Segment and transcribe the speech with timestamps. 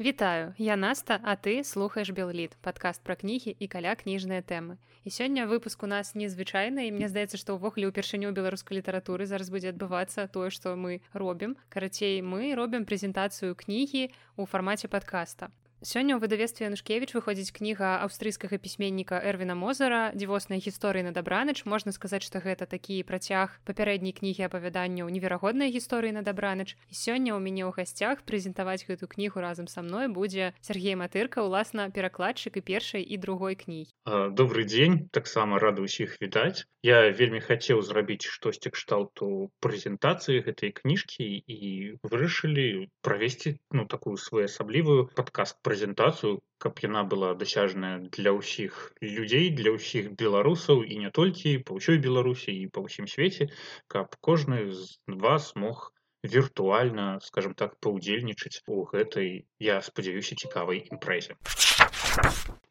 [0.00, 4.76] Вітаю, я Наста, а ты слухаеш Белліт, падкаст пра кнігі і каля кніжныя тэмы.
[5.04, 9.48] І сёння выпуск у нас незвычайны і мне здаецца, што ўвогуле ўпершыню беларускай літаратуры зараз
[9.48, 11.56] будзе адбывацца тое, што мы робім.
[11.72, 15.48] Карацей, мы робім прэзентацыю кнігі ў фармаце падкаста.
[15.84, 21.92] Сёння ў выдавестве Янушкевіч выходзіць кніга аўстрыйскага пісьменніка Эрвіна Мозара дзівоснай гісторыі на дабраныч можна
[21.92, 26.80] сказаць што гэта такі працяг папярэдняй кнігі апавяданняў неверагоднай гісторыі на дабраныч.
[26.88, 31.44] І сёння ў мяне ў гасцях прэзентаваць гэту кнігу разам са мной будзе Сергей матырка
[31.44, 37.44] уласна перакладчык і першай і другой кніг добрый дзень таксама рада ўсіх відаць я вельмі
[37.44, 46.40] хацеў зрабіць штосьці кшталту прэзентацыі гэтай кніжкі і вырашылі правесці ну такую своеасаблівую падкаст прэзентацыю
[46.56, 52.00] каб яна была дасяжная для ўсіх людзей для ўсіх беларусаў і не толькі па ўсёй
[52.00, 53.52] беларусі і па ўсім свеце
[53.92, 55.92] каб кожны з вас мог
[56.24, 61.36] віртуальна скажем так паўдзельнічаць у гэтай я спадзяюся цікавай імпрэзе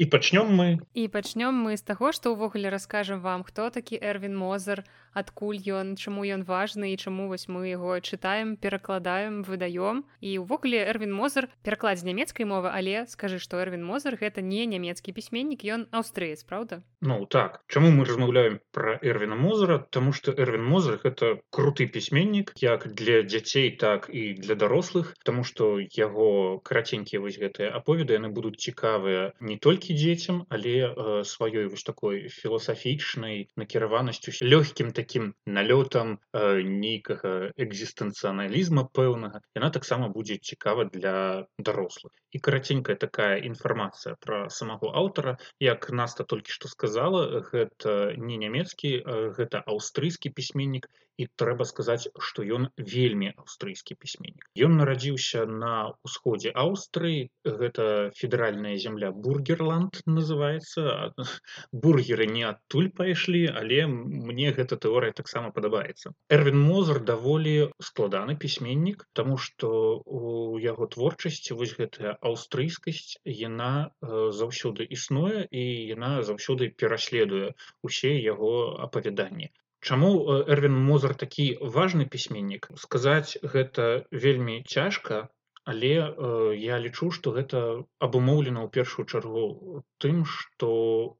[0.01, 0.67] і пачнём мы.
[0.97, 4.81] І пачнём мы з таго што ўвогуле раскажам вам хто такі эрвін мозар
[5.15, 10.03] адкуль ён чаму ён важны і чаму вось мы яго чытаем перакладаем выдаём.
[10.19, 14.67] І ўвогуле эрвін мозар пераклад з нямецкай мовы але скажы што эрвін мозар гэта не
[14.67, 16.83] нямецкі пісьменнік ён аўстрыец Праўда?
[17.01, 17.63] Ну так.
[17.71, 23.23] Чаму мы размаўляем пра эрвіна мозара тому что эрвін мозар это круты пісьменнік як для
[23.23, 29.31] дзяцей так і для дарослых тому что яго караценькія вось гэтыя аповеды яны будуць цікавыя
[29.39, 36.61] не толькі дзецям але э, сваёй вось такой філасафічнай накіраванасцю лёгкім таким таким налётам э,
[36.65, 44.89] нейкага экзістэнцыяналізма пэўнага яна таксама будзе цікава для дарослых і караценькая такая інфармацыя пра самого
[45.01, 48.91] аўтара як наста толькі што сказала гэта не нямецкі
[49.37, 55.73] гэта аўстрыйскі пісьменнік і трэба сказаць што ён вельмі аўстрыйскі пісьменнік ён нарадзіўся на
[56.07, 61.13] ўсходзе аўстрыі гэта федэральная земля бургерланд называется.
[61.71, 67.55] Бургеры не адтуль пайшлі але мне гэта тэорыя таксама падабаецца эрвин мозер даволі
[67.89, 69.71] складаны пісьменнік тому что
[70.05, 73.73] у яго творчасці вось гэтая аўстрыйскасць яна
[74.41, 75.63] заўсёды існуе і
[75.95, 77.53] яна заўсёды пераследуе
[77.89, 78.55] усе яго
[78.87, 79.51] апавяданні
[79.85, 80.09] Чаму
[80.49, 85.17] Эрвін Мозар такі важны пісьменнік сказаць гэта вельмі цяжка,
[85.65, 87.59] але э, я лічу, што гэта
[88.07, 90.69] абумоўлена ў першую чаргу тым, што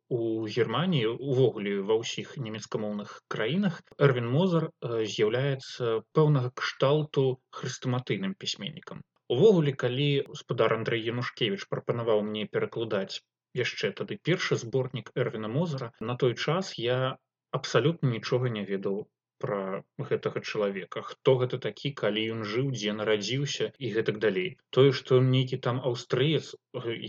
[0.09, 0.21] у
[0.55, 3.77] Геррманіі увогуле ва ўсіх нямецкамоўных краінах
[4.07, 7.25] Эрвін Мозар э, з'яўляецца пэўнага кшталту
[7.59, 9.05] хрыстаматыйным пісьменнікам.
[9.29, 13.21] Увогуле, калі гаспадар Андрэй Янушкевіч прапанаваў мне перакладаць
[13.57, 17.17] яшчэ тады першы зборнік Эрвіна Мозара, на той час я
[17.59, 19.03] абсалютна нічога не ведаў
[19.43, 21.01] пра гэтага чалавека.
[21.09, 24.49] Хто гэта такі калі ён жыў дзе нарадзіўся і гэтак далей.
[24.77, 26.55] Тое што нейкі там аўстрыец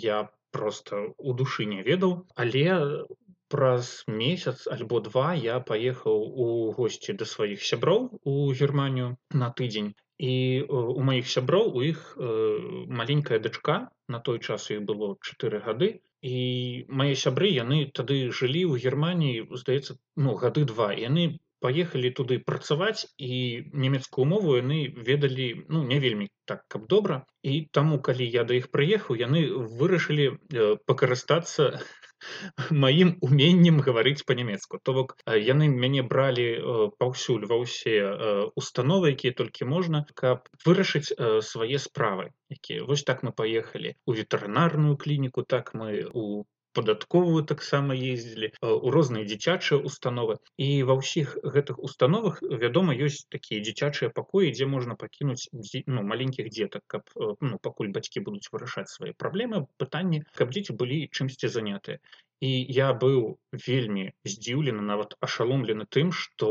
[0.07, 0.19] я
[0.57, 2.65] просто у душы не ведаў але
[3.55, 6.47] праз месяц альбо два я паехаў у
[6.79, 9.95] госці да сваіх сяброў у германію на тыдзень.
[10.19, 10.35] І
[10.73, 12.27] у маіх сяброў у іх э,
[13.01, 13.77] маленькая дачка
[14.09, 15.91] на той час іх было чатыры гады
[16.27, 16.45] і
[17.01, 20.93] мае сябры яны тады жылі ў германії здаецца ну гады два.
[20.93, 21.27] Яны
[21.65, 23.37] паехалі туды працаваць і
[23.85, 24.79] нямецкую мову яны
[25.09, 29.47] ведалі ну не вельмі так каб добра і таму калі я да іх прыехаў яны
[29.81, 31.81] вырашылі э, пакарыстацца
[32.71, 36.47] маім уменнем гаварыць па-нямецку то бок яны мяне бралі
[37.03, 37.97] паўсюль ва ўсе
[38.63, 41.13] установы якія толькі можна каб вырашыць
[41.51, 42.85] свае справы якія.
[42.89, 46.45] Вось так мы паехалі у ветэрынарную клініку так мы у
[46.77, 50.37] падатковую таксама ездзілі у розныя дзіцячыя установы.
[50.61, 56.53] І ва ўсіх гэтых установах вядома ёсць такія дзіцячыя пакоі дзе можна пакінуць ну, маленькіх
[56.53, 62.01] дзетак каб ну, пакуль бацькі будуць вырашаць свае праблемы пытанні каб дзеці былі чымсьці занятыя.
[62.45, 66.49] І я быў вельмі здзіўлены нават ашаломлены тым што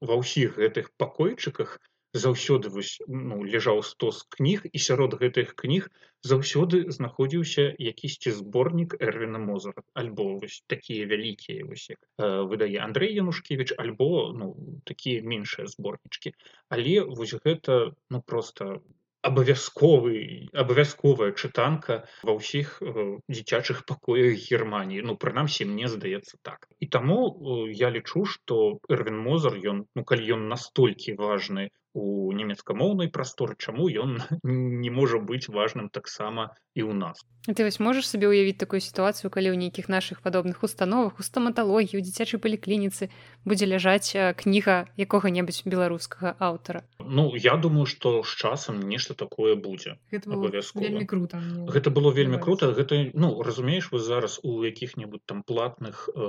[0.00, 1.78] ва ўсіх гэтых пакойчыках
[2.12, 2.70] заўсёды
[3.06, 5.88] ну, ляжаў стос кніг і сярод гэтых кніг
[6.26, 13.74] заўсёды знаходзіўся якісьці зборнік эрвіна мозара альбо вось такія вялікія вось э, выдае Андрей янушкевич
[13.78, 14.54] альбо ну
[14.84, 16.34] такія меншыя зборнічкі.
[16.68, 18.82] Але вось гэта ну просто
[19.22, 26.66] абавязковы абавязковая чытанка ва ўсіх э, дзіцячых пакоях германії ну прынамсі мне здаецца так.
[26.80, 32.32] І таму э, я лічу што эрвин мозар ён ну калі ён настолькі важны у
[32.32, 37.18] нямецкамоўнай прасторы чаму ён не можа быць важным таксама і ў нас.
[37.48, 41.98] Ты вось можаш сабе ўявіць такую сітуацыю калі ў нейкіх наших падобных установах у стаматалогіі
[41.98, 43.08] у дзіцячай паліклініцы
[43.48, 49.96] будзе ляжаць кніга якога-небудзь беларускага аўтара Ну я думаю что з часам нешта такое будзе
[50.12, 52.70] вельмі круто гэта было вельмі круто.
[52.76, 56.20] Гэта ну разумееш вы зараз у якіх-небудзь там платных э,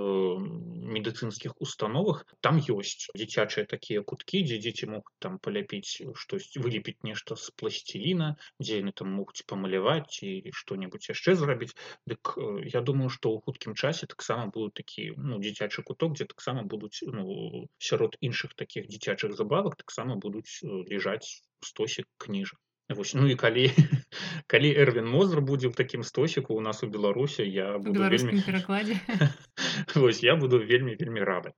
[0.96, 7.36] медыцынскіх установах там ёсць дзіцячыя такія куткі дзе дзеці могуць там паляпіць штось вылепіць нешта
[7.36, 8.28] з пласціліна
[8.64, 11.76] дзе яны там могуць памаляваць і што-небудзь яшчэ зрабіць
[12.08, 16.30] дык э, я думаю что ў хуткім часе таксама будут такі ну дзіцячы куток дзе
[16.32, 22.60] таксама будуць ну сярод іншых таких дзіцячых забавак таксама будуць э, лежаць стосік кніжак
[22.92, 23.72] Вось, ну і калі
[24.52, 29.00] калі эрвин мозр будзе ў такім стосіку у нас у беларусе я буду вельмі перакладзе
[29.96, 31.56] Вось я буду вельмі вельмі рады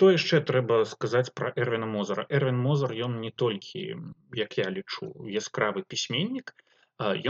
[0.00, 2.22] что яшчэ трэба сказаць про эрвина мозера?
[2.36, 3.80] Эрвин мозер ён не толькі
[4.32, 6.54] як я лічу яскравы пісьменнік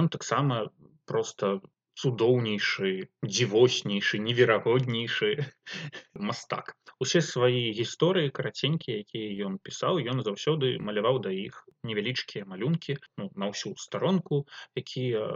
[0.02, 0.70] ён таксама
[1.02, 1.50] просто
[1.99, 5.32] цудоўнейшы дзівоснейшы неверагоднейшы
[6.31, 6.76] мастак.
[7.02, 13.32] Усе свае гісторыі караценькія якія ён пісаў ён заўсёды маляваў да іх невялічкія малюнкі ну,
[13.34, 14.46] на ўсю старонку
[14.78, 15.26] якія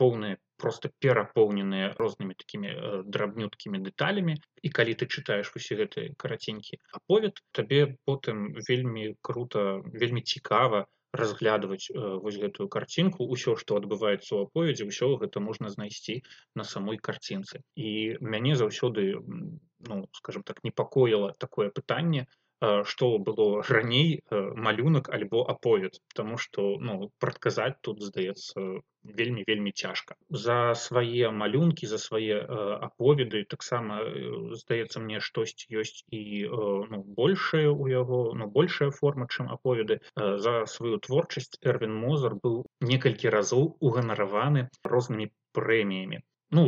[0.00, 2.70] поўныя просто перапоўненыя рознымі такімі
[3.16, 10.22] драбнюткімі дэталямі і калі ты чытаеш усе гэтыя караценькі аповед табе потым вельмі круто вельмі
[10.34, 16.22] цікава разглядваць э, вось гэтую карцінку ўсё што адбываецца ў аповедзе ўсё гэта можна знайсці
[16.54, 19.18] на самой карцінцы і мяне заўсёды
[19.90, 22.26] ну скажем так непакоіла такое пытанне
[22.60, 28.82] што было раней малюнак альбо аповед Таму што ну прадказаць тут здаецца
[29.20, 32.40] вельмі вельмі цяжка за свае малюнкі за свае
[32.88, 34.00] аповеды таксама
[34.62, 36.22] здаецца мне штосьці ёсць і
[36.92, 40.00] ну, большая у яго ну большая форма чым аповеды.
[40.16, 46.64] За сваю творчасць эрвин мозар быў некалькі разоў уганараваны рознымі прэміямі ну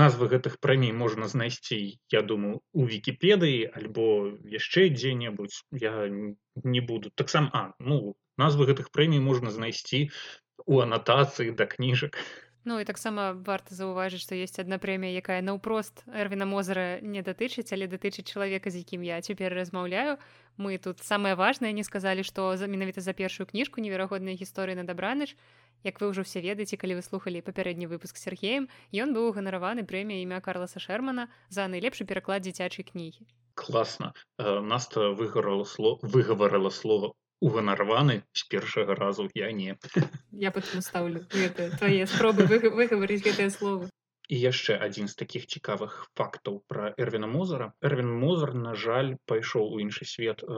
[0.00, 1.78] назвы гэтых прэмій можна знайсці
[2.14, 4.06] я думаю у вікіпедыі альбо
[4.54, 5.64] яшчэ дзе-небудзь.
[5.72, 7.10] Я не буду.
[7.10, 10.10] Таксама ну назвы гэтых прэмій можна знайсці
[10.66, 12.20] у анатацыі да кніжак
[12.64, 17.68] Ну і таксама варта заўважыць, што ёсць адна прэмія, якая наўпрост эрвіна мозара не датычыць,
[17.76, 20.16] але датычыць чалавека, з якім я цяпер размаўляю.
[20.56, 24.84] Мы тут самае важнае не сказалі, што за менавіта за першую кніжку неверагодныя гісторыі на
[24.88, 25.36] дабраныч
[25.84, 28.68] Як вы ўжо все ведаеце калі вы слухали папярэдні выпуск сергеем
[29.04, 35.12] ён быў уганараваны прэмія імя карласа шермана за найлепшы пераклад дзіцячай кнігі класна э, наста
[35.18, 37.12] выгарала слов выгаварыла слова
[37.48, 39.76] уганараваны з першага разу я не
[40.44, 40.52] я
[40.88, 41.26] ставлю
[41.80, 43.90] твае спробы выгаварыць гэтыя словы
[44.34, 47.66] і яшчэ адзін з такіх цікавых фактаў пра эрвіна мозара.
[47.88, 50.48] Эрвин мозар на жаль пайшоў у іншы свет э,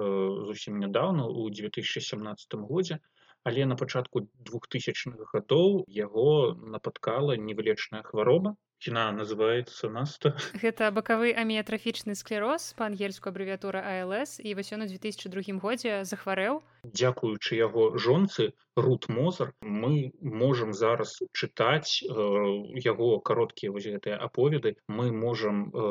[0.51, 3.01] зусім нядаўна у 2017 годзе
[3.47, 8.57] але на пачатку двухтысячных гадоў яго напаткала невылечная хвароба.
[8.83, 10.35] Яна называется наста.
[10.63, 16.61] Гэта бакавы аміятрафічны склероз па-ангельску абрэвіатура АЛС і вось ён у 2002 годзе захварэў
[16.93, 22.11] дзякуючы яго жонцы рут мозар мы можам зараз чытаць э,
[22.87, 24.77] яго кароткія вось гэтыя аповеды.
[24.89, 25.87] Мы можам э,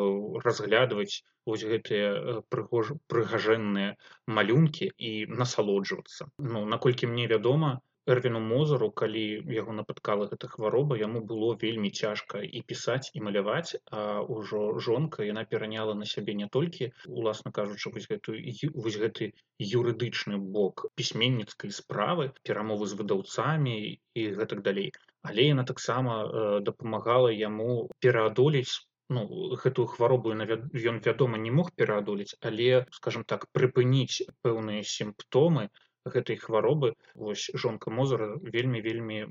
[0.46, 3.96] разглядваць вось гэтыя э, прыгож прыгажэнныя
[4.28, 6.30] малюнкі і насалоджвацца.
[6.40, 7.80] Ну наколькі мне вядома
[8.14, 9.24] эрвіну мозару калі
[9.58, 15.28] яго напаткала гэта хвароба яму было вельмі цяжка і пісаць і маляваць а ўжо жонка
[15.28, 18.38] яна пераняла на сябе не толькі уласна кажучы вось гэтую
[18.88, 19.32] вось гэты
[19.70, 24.92] юрыдычны бок пісьменніцкай справы перамовы з выдаўцамі і гэтак далей.
[25.26, 29.22] Але яна таксама э, дапамагала яму пераадолець Ну,
[29.62, 35.66] гэтую хваробу ён вядома не мог пераадолець але скажем так прыпыніць пэўныя сімптомы
[36.06, 39.26] гэтай хваробы вось жонка мозара вельмі вельмі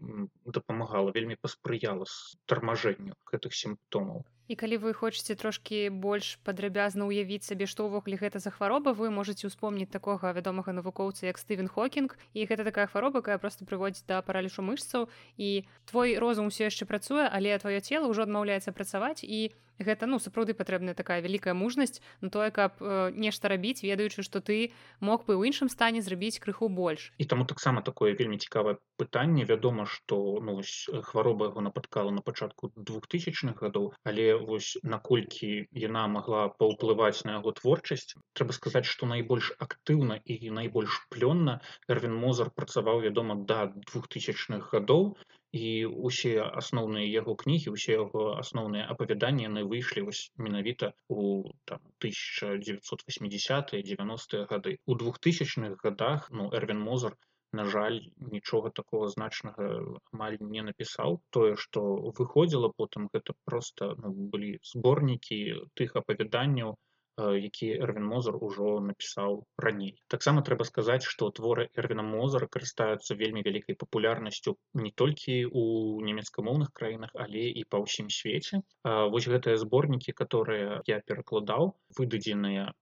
[0.45, 2.07] дапамагала вельмі паспрыяла
[2.47, 4.25] тармажэнню гэтых сімптомаў.
[4.45, 9.09] І калі вы хочаце трошкі больш падрабязна ўявіць сабе што ўвогуле гэта за хвароба вы
[9.09, 12.19] можете успомніць такога вядомага навукоўца як стывен хокінг.
[12.37, 15.09] І гэта такая хвароба якая просто прыводзіць да паралішу мышцаў.
[15.41, 19.25] І твой розум усё яшчэ працуе але твоё цело ўжо адмаўляецца працаваць.
[19.25, 24.23] І гэта ну сапраўды патрэбная такая вялікая мужнасць на тое каб э, нешта рабіць ведаючы
[24.23, 27.13] што ты мог бы ў іншым стане зрабіць крыху больш.
[27.19, 29.45] І таму таксама такое вельмі цікавае пытанне.
[29.45, 30.63] Вядома што ну,
[31.03, 37.55] хвароба яго напаткала на пачатку двухтысячных гадоў але вось наколькі яна магла паўплываць на яго
[37.59, 44.71] творчасць трэба сказаць што найбольш актыўна і найбольш плённа эрвин мозар працаваў вядома да двухтысячных
[44.75, 45.17] гадоў
[45.55, 45.69] і
[46.09, 51.27] усе асноўныя яго кнігі усе яго асноўныя апавяданні яны выйшлі вось менавіта у
[51.71, 57.17] там 1980 90 гады у двухтысячных годах ну эрвин мозер
[57.55, 58.01] на жаль
[58.35, 59.69] нічога такого значнага
[60.13, 61.85] амаль не напісаў тое што
[62.19, 65.39] выходзіла потым гэта просто ну, былі зборнікі
[65.81, 66.75] тых апавяданняў
[67.19, 73.45] які эрвин мозер ужо напісаў раней таксама трэба сказаць што творы эрвина мозера карыстаюцца вельмі
[73.47, 75.65] вялікай папулярнасцю не толькі у
[76.09, 82.73] нямецкамоўных краінах але і па ўсім свеце вось гэтыя зборнікі которые я перакладаў выдадзеныя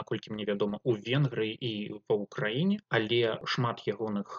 [0.00, 1.72] наколькі мне вядома у венгрыі і
[2.10, 3.20] па ўкраіне але
[3.54, 4.36] шмат ягоных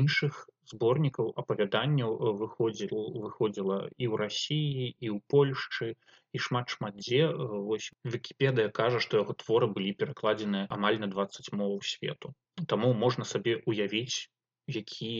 [0.00, 5.94] іншых зборнікаў апавяданняў выходзіў выходзіла і ў рассіі і ў польшчы
[6.34, 7.26] і шмат шмат дзе
[7.70, 12.32] вось вкіпедыя кажа што яго творы былі перакладзеныя амаль на 20 моў свету.
[12.70, 14.30] Таму можна сабе уявіць
[14.66, 15.10] які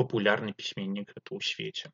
[0.00, 1.92] папулярны пісьменнік гэта ў свеце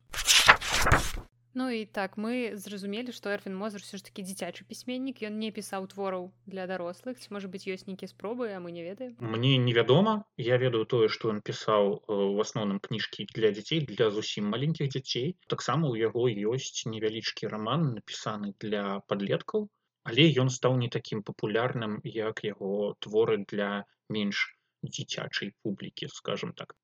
[1.54, 5.50] Ну і так мы зразумелі што эрфін мозер все ж таки дзіцячы пісьменнік ён не
[5.50, 9.16] пісаў твораў для дарослых ці можа быць ёсць нейкія спробы а мы не ведаем.
[9.18, 14.46] Мне невядома я ведаю тое што ён пісаў э, асноўным кніжкі для дзяцей для зусім
[14.54, 19.66] маленькіх дзяцей таксама ў яго ёсць невялічкі роман напісаны для подлеткаў
[20.06, 23.72] але ён стаў не такім папулярным як яго творы для
[24.06, 24.46] менш
[24.86, 26.78] дзіцячай публікі скажем так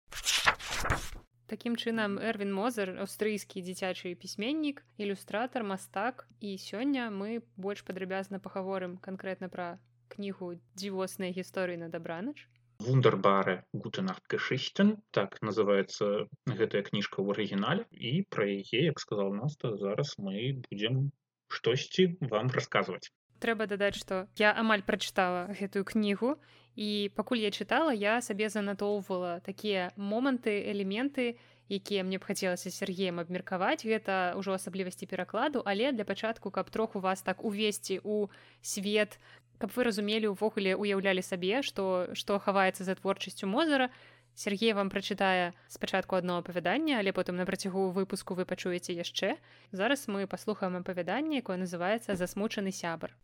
[1.47, 8.97] Такім чынам Эрвін Мозер аўстрыйскі дзіцячы пісьменнік, ілюстратар, мастак і сёння мы больш падрабязна пагаворым
[9.05, 9.67] канкрэтна пра
[10.15, 12.51] кнігу дзівосныя гісторыі на дабранач.
[12.83, 20.19] Вундербары гутенахтгешchten так называется гэтая кніжка ў арыгінале і пра яе як сказал наста зараз
[20.19, 20.99] мы будзем
[21.47, 23.07] штосьці вам расказваць.
[23.41, 26.37] Трэба дадаць, што я амаль прачытала гэтую кнігу
[26.77, 31.37] і пакуль я чытала я сабе занатоўвала такія моманты элементы
[31.69, 33.83] якія мне б хацелася сергеем абмеркаваць.
[33.83, 38.29] Гэта ўжо асаблівасці перакладу але для пачатку каб троху вас так увесці у
[38.63, 39.19] свет
[39.59, 43.91] каб вы разумелі увогуле уяўлялі сабе што што хаваецца за творчасцю мозара
[44.37, 49.37] Сергей вам прачытае спачатку адно апавяданне але потым на працягу выпуску вы пачуеце яшчэ
[49.73, 53.17] зараз мы паслухаем апавяданне якое называется засмучаны сябар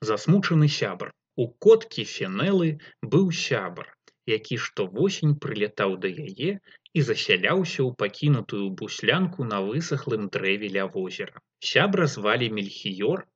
[0.00, 2.66] засмучаны сябар У коткі фенелы
[3.14, 3.88] быў сябар,
[4.32, 6.52] які штовосень прылетаў да яе
[7.00, 11.44] і засяляўся ў пакінутую буслянку на высахлым дрэве ля возера.
[11.72, 13.26] Сябра звалі мельхіёр,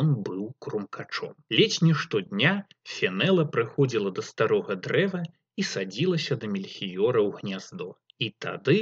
[0.00, 1.32] ён быў крумкачом.
[1.60, 2.52] Ледзь не штодня
[2.96, 5.24] фенела прыходзіла да старога дрэва
[5.60, 7.88] і садзілася да мельхіёра ў гняздо.
[8.24, 8.78] І тады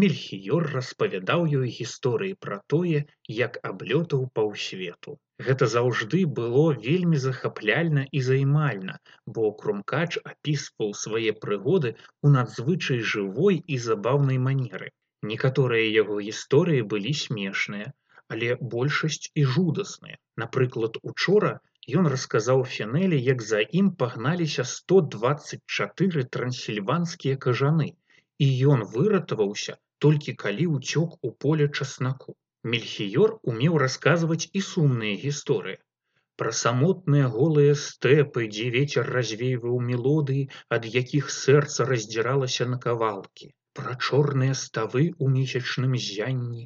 [0.00, 3.00] мельхіёр распавядаў ёй гісторыі пра тое,
[3.38, 5.16] як аблётаў паўсвету.
[5.46, 8.94] Гэта заўжды было вельмі захапляльна і займальна,
[9.26, 14.88] бо крумкач апісваў свае прыгоды ў надзвычай жывой і забаўнай манеры.
[15.32, 17.92] Некаторыя яго гісторыі былі смешныя,
[18.32, 20.16] але большасць і жудасныя.
[20.44, 21.52] Напрыклад, учора
[22.00, 27.88] ён расказаў фенелі, як за ім пагналіся 124 трансільванскія кажаны,
[28.38, 32.36] і ён выратаваўся толькі калі ўцёк у поле часнаку.
[32.74, 35.78] Мельхіёр умеў расказваць і сумныя гісторыі.
[36.40, 43.92] Пра самотныя голыя стэпы, дзе вецер развейваў мелодыі, ад якіх сэрца раздзіралася на кавалкі, пра
[44.06, 46.64] чорныя ставы ў месячным зянні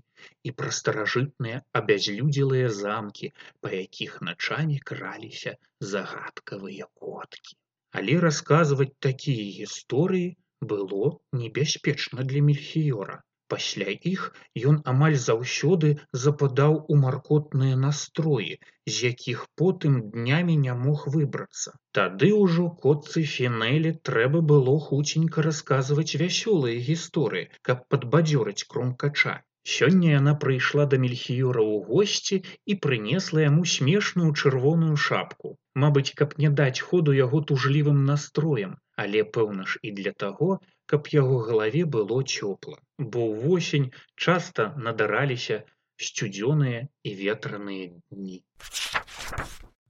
[0.48, 5.54] і пра старажытныя абязлюдзелыя замкі, па якіх начамі краліся
[5.92, 7.54] загадкавыя коткі.
[8.00, 10.34] Але расказваць такія гісторыі
[10.72, 13.22] было небяспечна для мельхіёра.
[13.52, 14.22] Пасля іх
[14.70, 15.90] ён амаль заўсёды
[16.24, 18.58] западаў у маркотныя настроі,
[18.94, 21.74] з якіх потым днямі не мог выбрацца.
[21.98, 29.36] Тады ўжо котцы фенелі трэба было хуценька расказваць вясёлыя гісторыі, каб падбадзёрыць кромкача.
[29.74, 32.36] Сёння яна прыйшла да мельхіюра ў госці
[32.70, 35.56] і прынесла яму смешную чырвоную шапку.
[35.84, 40.50] Мабыць, каб не даць ходу яго тужлівым настроем, але пэўна ж і для таго,
[40.86, 45.62] каб яго галаве было цёпла, бо ўвосень часта надараліся
[45.96, 48.44] сцюдзёныя і ветраныя дні.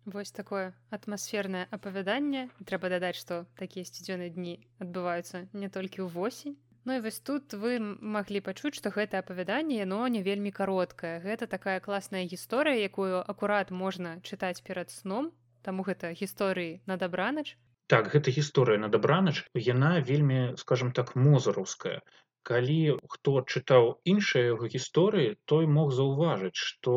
[0.06, 6.54] Вось такое атмасфернае апавяданне трэба дадаць, што такія сцюдзёныя дні адбываюцца не толькі ўвосень.
[6.86, 11.18] Ну і вось тут вы маглі пачуць, што гэта апавяданне яно не вельмі кароткае.
[11.26, 15.32] Гэта такая класная гісторыя, якую акурат можна чытаць перад сном,
[15.66, 17.58] таму гэта гісторыі на дабранач,
[17.92, 19.42] так гэта гісторыя на дабранач.
[19.54, 22.00] Яна вельмі скажем так мозараўская
[22.46, 26.94] калі хто чытаў іншыя яго гісторыі той мог заўважыць што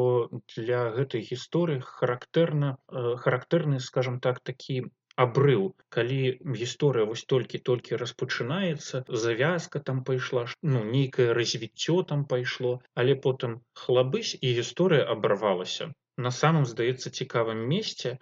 [0.56, 4.78] для гэтай гісторыі характэрна э, характэрны скажем так такі
[5.24, 5.64] абрыў.
[5.96, 6.20] Калі
[6.60, 14.38] гісторыя вось толькі-толькі распачынаецца завязка там пайшла ну нейкае развіццё там пайшло але потым хлабысь
[14.40, 15.90] і гісторыя абарвалася.
[16.28, 18.20] На самым здаецца цікавым месце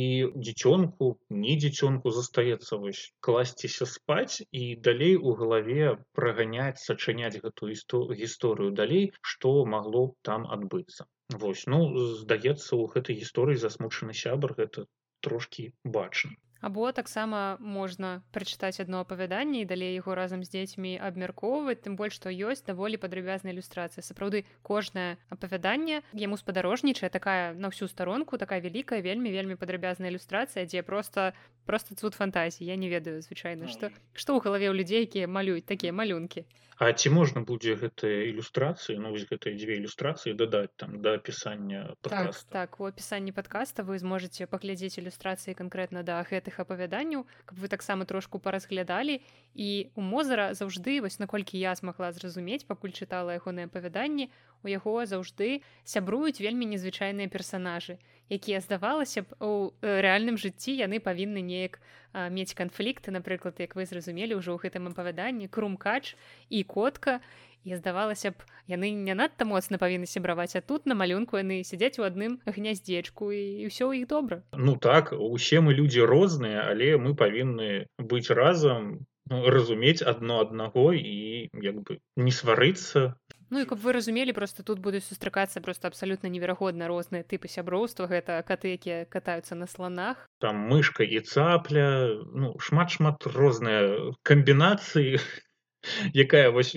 [0.00, 0.02] і
[0.34, 1.08] дзіцёнку
[1.44, 7.72] не дзіцёнку застаецца вось класціся спаць і далей у галаве праганяць сачыняць гэтую
[8.22, 11.08] гісторыю далей што магло б там адбыцца.
[11.44, 11.82] Вось ну
[12.22, 14.88] здаецца у гэтай гісторыі засмучаны сябар гэта
[15.20, 15.68] трошкі
[15.98, 21.98] бачна або таксама можна прачытаць одно апавяданне і далей яго разам з дзецьмі абмяркоўваць тым
[21.98, 24.06] больш што ёсць даволі падрабязная ілюстрацыя.
[24.06, 30.64] Сапраўды кожнае апавяданне яму спадарожнічае такая на ўсю старонку такая вялікая вельмі вельмі падрабязная ілюстрацыя
[30.64, 31.34] дзе просто
[31.66, 32.70] просто цуд фантазіі.
[32.70, 36.46] Я не ведаю звычайна што што ў галаве ў людзей якія малююць такія малюнкі.
[36.82, 41.94] А ці можна будзе гэтыя ілюстрацыі ну вось гэтыя дзве ілюстрацыі дадаць там да апісання
[42.02, 47.68] так, так у апісанні падкаста вы зможаце паглядзець ілюстрацыі канкрэтна да гэтых апавяданняў каб вы
[47.68, 49.20] таксама трошку паразглядалі.
[49.54, 54.28] І у мозара заўжды вось наколькі я смагла зразумець пакуль чытала ягоныя апавяданні
[54.62, 57.98] у яго заўжды сябруюць вельмі незвычайныя персанажы
[58.32, 61.80] якія здавалася б у э, рэальным жыцці яны павінны неяк
[62.12, 63.08] мець канфлікты.
[63.08, 66.16] Напрыклад як вы зразумелі ўжо ў гэтым апавяданні крумкач
[66.52, 67.20] і котка.
[67.20, 67.32] і
[67.66, 72.06] здавалася б яны не надта моцна павінны сябраваць а тут на малюнку яны сядзяць у
[72.08, 74.42] адным гняздзечку і ўсё ў іх добра.
[74.52, 80.92] Ну так усе мы людзі розныя але мы павінны быць разам ну, разумець адно аднаго
[80.92, 83.14] і як бы не сварыцца.
[83.52, 88.08] Ну і каб вы разумелі просто тут будуць сустракацца просто абсалютна неверагодна розныя тыпы сяброўства
[88.08, 95.20] гэта каты якія катаюцца на слонах там мышка і цапля ну шмат шмат розныя камбінацыі
[96.24, 96.76] якая вось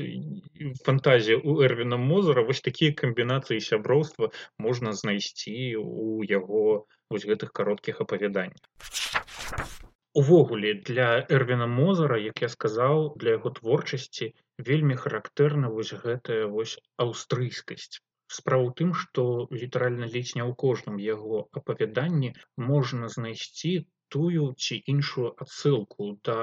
[0.86, 4.32] фантазія у эрвіна мозара вось такія камбінацыі сяброўства
[4.68, 6.64] можна знайсці у яго
[7.10, 8.62] вось гэтых кароткіх апавяданнях
[10.16, 11.08] увогуле для
[11.38, 14.32] эрвіна мозара як я сказаў для яго творчасці
[14.70, 18.02] вельмі характэрна вось гэтая вось аўстрыйскасць
[18.36, 19.26] справа ў тым што
[19.64, 22.32] літаральна ледзь не ў кожным яго апавяданні
[22.70, 23.74] можна знайсці
[24.16, 26.40] тую ці іншую адсылку да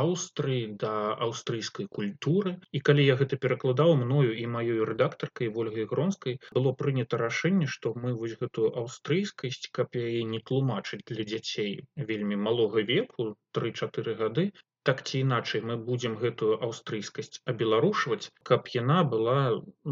[0.00, 0.92] Аўстрыі да
[1.26, 2.52] аўстрыйскай культуры.
[2.72, 7.94] І калі я гэта перакладаў мною і маёй рэдактаркай ольгай гронскай было прынята рашэнне што
[8.04, 11.72] мы вось гэтую аўстрыйскасць каб яе не тлумачыць для дзяцей
[12.12, 14.46] вельмі малога веку тры-чатыры гады
[14.88, 19.36] так ці іначай мы будзем гэтую аўстрыйскасць абеларушваць каб яна была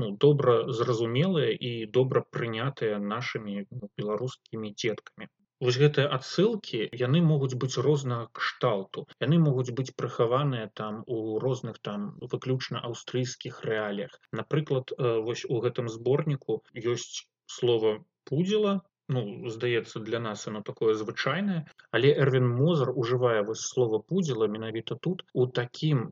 [0.03, 5.31] ну добра зразумелая і добра прынятая нашымі ну, беларускімі дзеткамі
[5.67, 9.07] Вось гэтыя адсылкі яны могуць быць рознага кшталту.
[9.25, 14.15] Яны могуць быць прыхаваныя там у розных там выключна аўстрыйскіх рэаліях.
[14.43, 16.63] Напрыклад, э, вось у гэтым зборніку
[16.95, 17.27] ёсць
[17.59, 17.99] слова
[18.31, 18.81] пудзіла.
[19.11, 21.61] Ну, здаецца для нас оно такое звычайнае
[21.99, 26.05] але эрвин мозар ужывае вось слова пудзіла менавіта тут у такім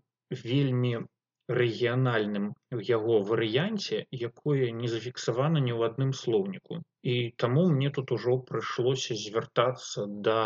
[0.45, 1.07] вельмі
[1.49, 2.53] рэгіянальным
[2.89, 9.17] яго варыянце якое не зафіксавана ні ў адным слоўніку і таму мне тут ужо прыйшлося
[9.17, 10.41] звяртацца да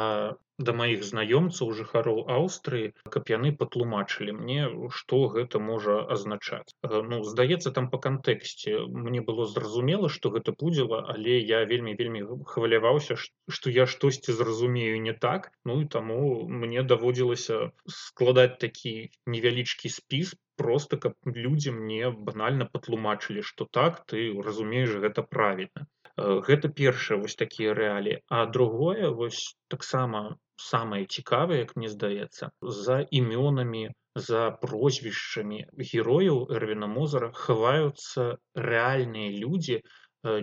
[0.69, 6.75] да маіх знаёмцаў жыхароў аўстрыі каб яны патлумачылі мне што гэта можа азначаць.
[7.11, 12.23] Ну здаецца там па кантэксце мне было зразумела што гэта пудзіла але я вельмі вельмі
[12.55, 15.51] хваляваўся што я штосьці зразумею не так.
[15.65, 16.21] Ну і таму
[16.65, 17.61] мне даводзілася
[17.99, 18.97] складаць такі
[19.27, 26.69] невялічкі спіс просто каб людзі мне банальна патлумачылі што так ты разумееш гэта правільна гэта
[26.83, 33.85] першае вось такія рэаліі а другое вось таксама самае цікавае як мне здаецца за імёнамі
[34.29, 38.29] за прозвішчамі герояў эрвіна мозара хаваюцца
[38.69, 39.81] рэальныя людзі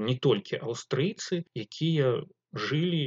[0.10, 2.14] не толькі аўстрыйцы якія
[2.68, 3.04] жылі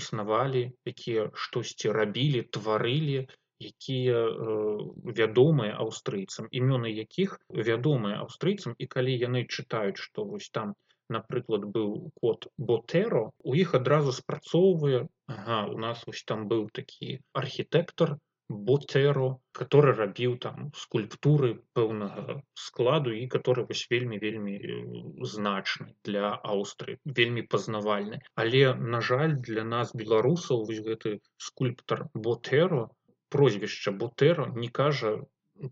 [0.00, 3.26] існавалі якія штосьці рабілі тварылі
[3.60, 4.78] якія э,
[5.18, 8.74] вядомыя аўстрыйцам імёны якіх вядомыя аўстрыйцам.
[8.78, 10.74] І калі яны чытаюць што вось там
[11.08, 11.90] напрыклад быў
[12.20, 18.16] код ботеро у іх адразу спрацоўвае ага, у нас вось там быў такі архітэктор
[18.48, 19.26] ботеро
[19.58, 24.54] который рабіў там скульптуры пэўнага складу і который вось вельмі вельмі
[25.34, 32.84] значны для аўстры вельмі пазнавальны але на жаль для нас беларусаў вось гэты скульптор ботеро
[33.34, 35.16] прозвішча ботеро не кажа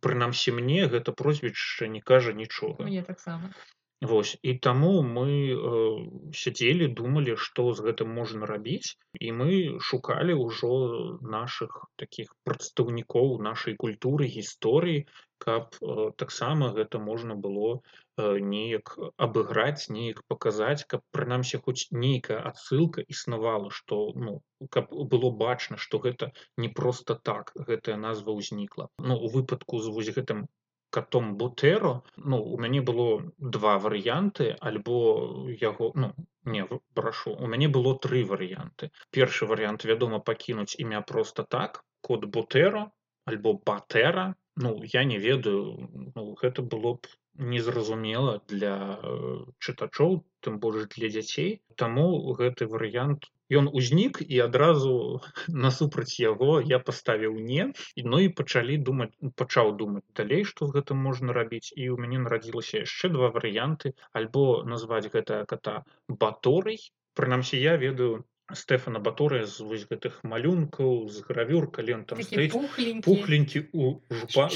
[0.01, 2.85] прынамсі мне гэта прозвішча не кажа нічога.
[2.85, 3.53] Мне таксама
[4.05, 4.37] Вось.
[4.43, 5.59] І таму мы э,
[6.37, 9.53] сядзелі думалі што з гэтым можна рабіць і мы
[9.91, 10.73] шукалі ўжо
[11.35, 15.07] наших таких прадстаўнікоў нашай культуры гісторыі
[15.45, 18.93] каб э, таксама гэта можна было э, неяк
[19.29, 24.35] абыграць неяк паказаць каб прынамсі хоць нейкая адсылка існавала што ну
[24.77, 26.33] каб было бачна што гэта
[26.67, 28.91] не просто так гэтая назва ўзнікла.
[28.99, 30.45] Ну у выпадку з вось гэтым
[30.97, 34.99] катом бутеро ну у мяне было два варыянты альбо
[35.63, 36.13] яго ну
[36.57, 36.67] не
[37.01, 42.91] прашу у мяне было тры варыянты першы варыянт вядома пакінуць імя просто так код бутеро
[43.25, 44.35] альбо батера.
[44.57, 51.09] Ну я не ведаю ну, гэта было б незразумела для э, чытачоў тым больш для
[51.09, 52.05] дзяцей таму
[52.39, 55.21] гэты варыянт ён узнік і адразу
[55.67, 61.01] насупраць яго я паставіў не ну і пачалі думаць пачаў думаць далей што з гэтым
[61.09, 61.73] можна рабіць.
[61.77, 63.95] І ў мяне нарадзілася яшчэ два варыянты.
[64.13, 66.81] Альбо назваць гэта кота баторый
[67.15, 72.21] прынамсі я ведаю Стэфана баторыя з вось гэтых малюнкаў з гравюр калі там
[73.07, 73.63] пухленькі.
[73.73, 74.49] У жупа,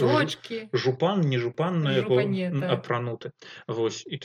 [0.85, 2.05] жупан не жупанная
[2.77, 3.33] апрануты.
[3.67, 4.21] Вось і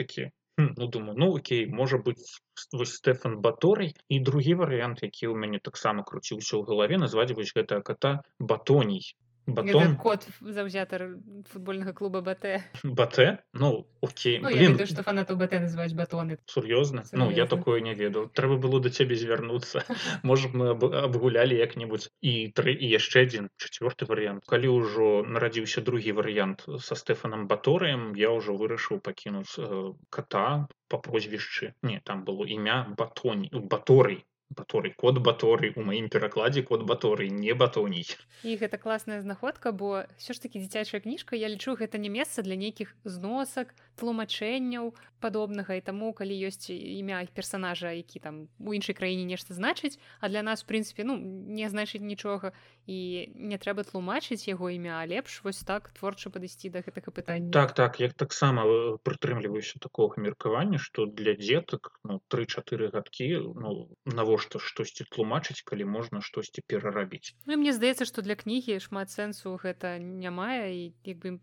[0.58, 5.36] такі ну думаю ну окей можа быць вось стэфан баторый і другі варыянт які ў
[5.36, 9.02] мяне таксама круціўся ў галаве назваць вось гэта кота батоній
[9.46, 9.96] батон?
[9.98, 11.18] Кот заўзятар
[11.52, 16.40] футбольнага клуба бт бт ну окей ну, блин, ведаю, что фанату бт называюць батоны.
[16.48, 19.84] Сур'ёзна ну я такое не ведаю трэба было да цябе звярнуцца
[20.24, 26.16] можа мы абгулялі як-небудзь і тры і яшчэ адзін чацвёрты варыянт калі ўжо нарадзіўся другі
[26.20, 32.48] варыянт са стэфанам баторыем я ўжо вырашыў пакінуць э, кота по прозвішчы не там было
[32.48, 38.06] імя батоні баторый баторый код баторый у маім перакладзе код баторый не батоній
[38.44, 42.42] і гэта класная знаходка бо все ж таки дзіцячая кніжка я лічу гэта не месца
[42.42, 48.74] для нейкіх зносак тлумачэнняў падобнага і таму калі ёсць імя іх персонажа які там у
[48.74, 52.52] іншай краіне нешта значыць а для нас в прынцыпе ну не значыць нічога
[52.86, 57.52] і не трэба тлумачыць яго імя лепш вось так творча падысці да гэтага пытання.
[57.52, 63.88] Так так як таксама э, прытрымліваюся такога меркавання што для дзетак ну, тры-чатыры гадкі ну
[64.34, 69.54] навошта штосьці тлумачыць калі можна штосьці перарабіць ну, мне здаецца што для кнігі шмат сэнсу
[69.62, 71.38] гэта не мае і як бы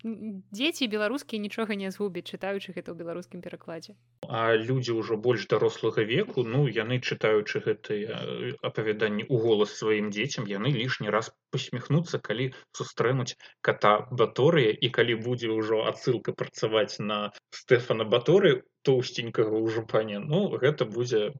[0.50, 3.94] дзеці беларускія нічога не згубяць чытаючы гэта ў беларускім перакладзе
[4.26, 10.11] а людзі ўжо больш дарослага веку ну яны чытаючы гэтыя э, апавяданні ў голас сваім
[10.11, 16.98] дзецям яны лішні раз посміхнуцца калі сустрэнуць кота баторыя і калі будзе ўжо адсылка працаваць
[16.98, 21.31] на стэфана баторы тоўсценькага ўжо пане ну гэта будзе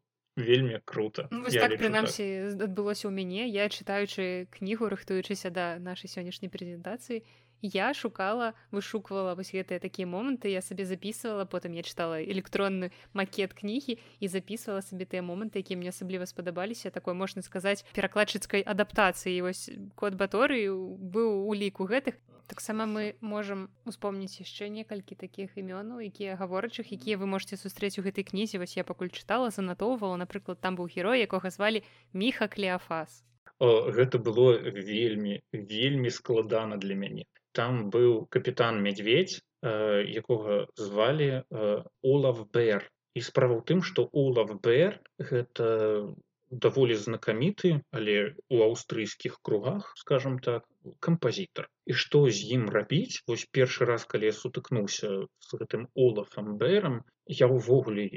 [0.41, 1.29] вельмі круто.
[1.31, 3.47] Ну, так, прынамсі адбылося ў мяне.
[3.49, 7.23] Я чытаючы кнігу рыхтуючыся да нашай сённяшняй прэзентацыі
[7.63, 13.53] я шукала вышуквала вось гэтыя такія моманты я сабе записывала потым я чытала электронны макет
[13.53, 16.91] кнігі і записывала сабе тыя моманты якія мне асабліва спадабаліся.
[16.91, 19.43] Такой можна сказаць перакладчыцкай адаптацыі.
[19.43, 22.17] Вось код баторыі быў у ліку гэтых
[22.51, 28.05] таксама мы можам успомніць яшчэ некалькі такіх імёнаў якія гаворачых якія вы можете сустрэць у
[28.07, 33.23] гэтай кнізе вось я пакуль чытала занатоўвала напрыклад там быў герой якога звалі міха клеафас
[33.61, 41.85] гэта было вельмі вельмі складана для мяне там быў капітан медведь э, якога звалі э,
[42.03, 46.11] Олаф Бэр і справа ў тым што Олаф Бэр гэта
[46.51, 50.67] даволі знакаміты але у аўстрыйскіх кругах скажем так
[50.99, 51.69] кампазітар.
[51.87, 53.23] І што з ім рабіць?
[53.29, 55.11] Вось першы раз калі я сутыкнуўся
[55.49, 58.09] з гэтым Олафам бэрам я ўвогуле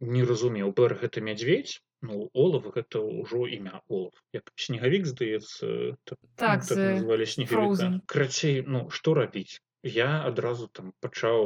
[0.00, 6.18] не разумеў бэр гэта мядзведь ну олов гэта ўжо імя олов як снегавік здаецца так,
[6.36, 7.06] так, так
[8.06, 9.60] крацей ну што рабіць
[9.94, 11.40] я адразу там пачаў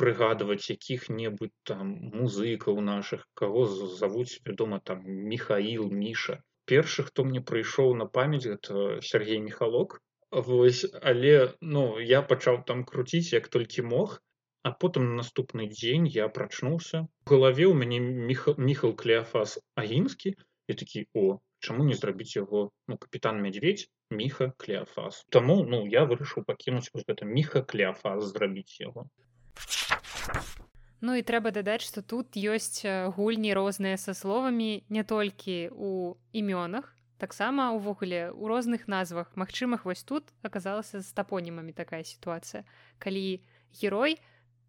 [0.00, 3.66] прыгадваць якіх-небудзь там музыкаў наших каго
[4.00, 6.40] завуць вядома там михаил міша
[6.72, 10.00] першы хто мне прыйшоў на памяць это Сергей михалок.
[10.30, 14.20] Вось але ну я пачаў там круціць як толькі мог
[14.64, 17.00] А потым на наступны дзень я прачнуўся.
[17.04, 17.98] У галаве ў мяне
[18.68, 20.32] міхал клеафас агінскі.
[20.72, 21.24] І такі о,
[21.64, 25.24] чаму не зрабіць яго ну, капітан мядзведь міха клеафас.
[25.32, 29.08] Таму ну, я вырашыў пакінуць вось гэта міха клеафас зрабіць яго.
[31.04, 36.94] Ну і трэба дадаць, што тут ёсць гульні розныя са словамі не толькі ў імёнах,
[37.20, 42.64] таксама ўвогуле у розных назвах магчымых вось тут аказалася з тапонімамі такая сітуацыя.
[42.98, 43.44] Калі
[43.80, 44.16] герой,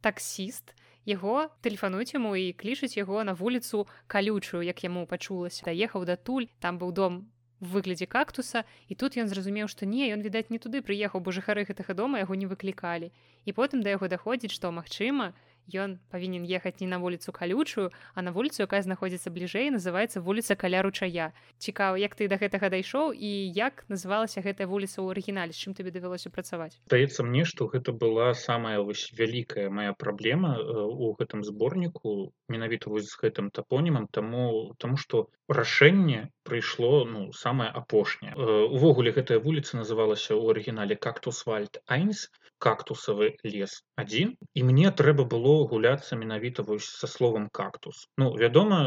[0.01, 0.75] таксіст
[1.05, 5.65] яго тэлефануць яму і клічуць яго на вуліцу калючую як яму пачулася.
[5.65, 7.23] Даехаў датуль там быў дом
[7.59, 11.63] выглядзе кактуса і тут ён зразумеў што не ён відаць не туды прыехаў бо жыхары
[11.65, 13.11] гэтага дома яго не выклікалі.
[13.45, 15.33] І потым да яго даходзіць што магчыма
[15.73, 20.55] ён павінен ехаць не на вуліцу калючую а на вуліцу якая знаходзіцца бліжэй называется вуліца
[20.55, 21.33] каля ручая.
[21.57, 25.91] Цікава як ты да гэтага дайшоў і як называлася гэтая вуліца ў арыгінале чым тебе
[25.91, 26.77] давялося працаваць?
[26.85, 33.09] Здаецца мне што гэта была самая вось вялікая моя праблема у гэтым зборніку менавіта вось
[33.09, 38.33] з гэтым тапонімам таму тому что рашэнне прыйшло ну самае апошняе.
[38.69, 45.57] Увогуле гэтая вуліца называлася ў арыгінале кактусвальд айнс кактусавы лес адзін і мне трэба было
[45.73, 48.79] гуляцца менавіта вось са словам кактус ну вядома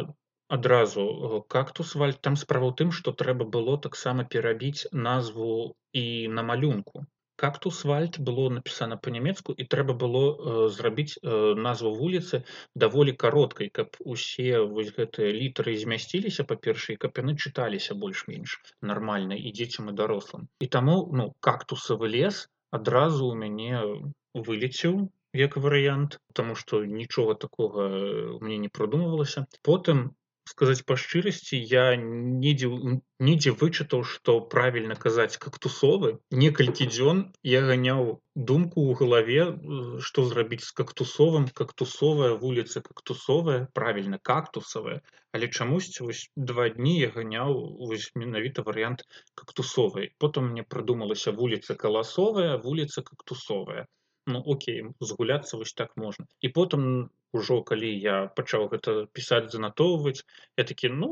[0.49, 6.43] адразу кактус валь там справа ў тым што трэба было таксама перабіць назву і на
[6.51, 7.05] малюнку.
[7.39, 12.41] Кактус вальт было напісана па-нямецку і трэба было э, зрабіць э, назву вуліцы
[12.75, 18.59] даволі кароткай каб усе вось гэтыя літары змясціліся па-першай каб яны чыталіся больш-менш
[18.93, 20.49] нармальна і дзецям і дарослым.
[20.59, 24.97] І таму ну кактусавы лес адразу ў мяне вылецеў
[25.41, 27.89] як варыянт тому што нічога такога
[28.45, 30.09] мне не прыдумвалася потым
[30.49, 32.69] сказаць па шчырасці я недзе
[33.29, 36.11] недзе вычытаў што правільна казаць кактусовы
[36.43, 38.03] некалькі дзён я ганяў
[38.51, 44.99] думку ў галаве што зрабіць з кактусовым кактусовая вуліца кактусовая правільна кактусавая
[45.37, 47.61] але чамусьці вось два дні я ганяў
[47.93, 49.05] вось менавіта варыянт
[49.43, 53.87] кактусовай потым мне прыдумалася вуліца каласовая вуліца кактусовая
[54.35, 56.85] ну окей згуляцца вось так можна і потым
[57.33, 60.25] ужо калі я пачаў гэта пісаць занатоўваць
[60.61, 61.09] я такі ну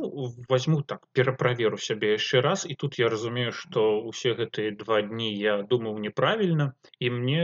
[0.48, 2.64] возьму так пераправеру сябе яшчэ раз.
[2.64, 7.42] І тут я разумею што ўсе гэтыя два дні я думаў неправільна і мне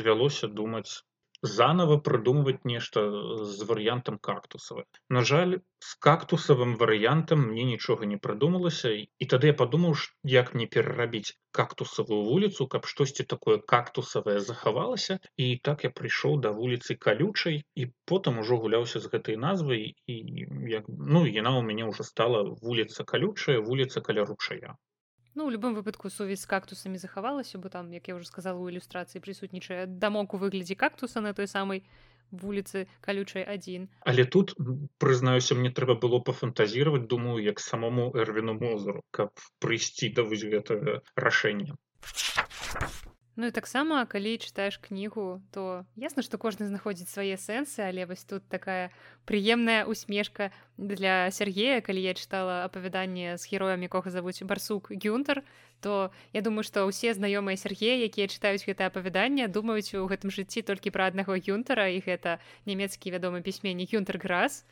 [0.00, 1.04] давялося думаць
[1.42, 3.02] заново прыдумваць нешта
[3.50, 4.84] з варыянтам кактусава
[5.16, 9.96] на жаль з кактусавым варыянтам мне нічога не прыдумалася і тады я падумаў
[10.32, 16.52] як мне перарабіць кактусавую вуліцу каб штосьці такое кактусавае захавалася і так я прыйшоў да
[16.60, 20.20] вуліцы калючай і потым ужо гуляўся з гэтай назвай і
[20.76, 24.76] як ну яна ў мяне ўжо стала вуліца калючая вуліца каля ручая
[25.34, 28.70] Ну, у любым выпадку сувязь з кактусамі захавалася бо там як я уже сказала у
[28.70, 31.84] ілюстрацыі прысутнічае дамок у выглядзе кактуса на той самай
[32.30, 34.54] вуліцы калючай адзін але тут
[34.98, 39.30] прызнаюся мне трэба было пафантазіраваць думаю як самому эрвіну мозару каб
[39.62, 41.78] прыйсці да вось гэтага рашэння
[43.36, 48.26] Ну і таксама калі чытаеш кнігу то ясна што кожны знаходзіць свае сэнсы але вось
[48.26, 48.90] тут такая
[49.24, 51.80] прыемная усмешка для Сергея.
[51.80, 55.44] Калі я чытала апавяданне з героем якога завуць барсук гюнтер
[55.80, 60.66] то я думаю што ўсе знаёмыя Сергея якія чытаюць гэта апавяданне думаюць у гэтым жыцці
[60.66, 61.88] толькі пра аднаго гюнтера.
[61.88, 64.66] І гэта нямецкі вядомы пісьменнік гюнтер грас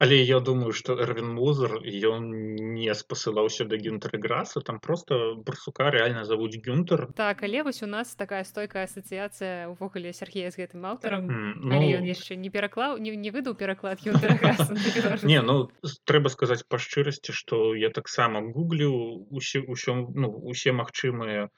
[0.00, 2.28] Але я думаю што эрвин музер ён
[2.72, 7.12] не спасылаўся да гюнтерграса там просто барсука реально завуць гюнтер.
[7.12, 11.76] Так але вось у нас такая стойкая асацыяцыя увогуле Сергея з гэтым аўтарам ну...
[11.76, 15.68] ён яшчэ не пераклаў не, не выдаў пераклад не ну
[16.08, 21.50] трэба сказаць па шчырасці што я таксама гуглю усе ўсё ну усе магчымыя э,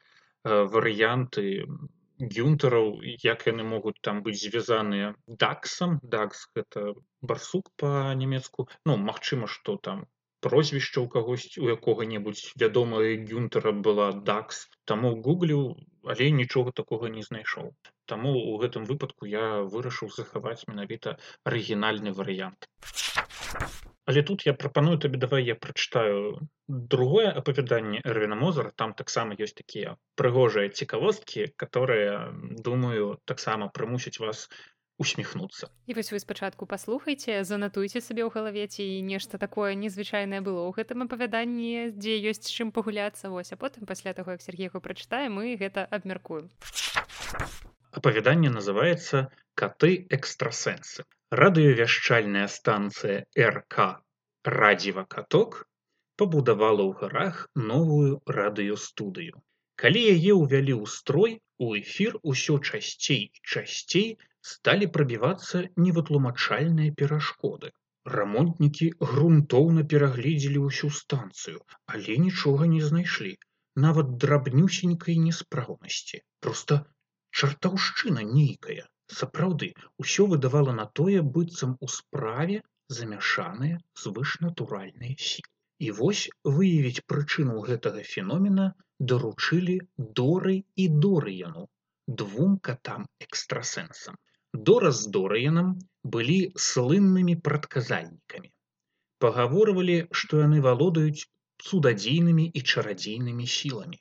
[0.66, 1.70] варыянты
[2.18, 2.88] гюнтараў
[3.24, 5.98] як яны могуць там быць звязаныя даксам.
[6.02, 8.68] Дакс гэта барсук па-нямецку.
[8.86, 10.04] Ну магчыма што там
[10.42, 14.68] прозвішча ў кагось у якога-небудзь вядомая гюнтера была дакс.
[14.84, 15.62] Таму гуглю
[16.04, 17.70] але нічога такога не знайшоў.
[18.10, 22.68] Таму у гэтым выпадку я вырашыў захаваць менавіта арыгінальны варыянт
[24.04, 29.54] Але тут я прапаную табе давай я прачытаю другое апавяданне эрвіна мозара там таксама ёсць
[29.54, 32.34] такія прыгожыя цікавосткі которые
[32.66, 34.48] думаю таксама прымусяць вас
[34.98, 35.70] усміхнуцца.
[35.86, 40.74] І вось вы спачатку паслухайце занатуйце сабе ў галаве ці нешта такое незвычайнае было ў
[40.78, 43.30] гэтым апавяданні дзе ёсць чым пагуляцца.
[43.30, 46.50] Вось а потым пасля таго як Сергейку прачытае мы гэта абмяркуем.
[47.90, 51.04] Апавяданне называется каты экстрасэнсы
[51.40, 53.20] радыёвяшчальная станцыя
[53.52, 53.76] рк
[54.54, 55.54] радзіва каток
[56.20, 57.38] пабудавала ў гарах
[57.70, 59.40] новую радыёстудыю.
[59.80, 64.06] Калі яе ўвялі ў строй у эфір усё часцей часцей
[64.52, 67.72] сталі прабівацца невытлумачальныя перашкоды.
[68.18, 71.64] Рамонтнікі грунтоўна перагледзелі ўсю станцыю
[71.96, 73.36] але нічога не знайшлі
[73.88, 76.82] нават драбнюсенькай неспраўнасці просто
[77.32, 78.82] чартаўшчына нейкая
[79.20, 79.68] Сапраўды,
[80.02, 82.62] усё выдавала на тое, быццам у справе
[82.98, 85.50] замяшаныя звышнатуральныя сілы.
[85.86, 86.22] І вось
[86.56, 88.66] выявіць прычыну гэтага феномена
[89.12, 89.76] даручылі
[90.20, 91.64] доры і дорыяну
[92.20, 94.18] двум катам экстрасэнсам.
[94.68, 95.74] Дора з дорыянам
[96.14, 98.50] былі слыннымі прадказальнікамі.
[99.24, 101.26] Пагаворвалі, што яны валодаюць
[101.66, 103.98] цудадзейнымі і чарадзейнымі сіламі.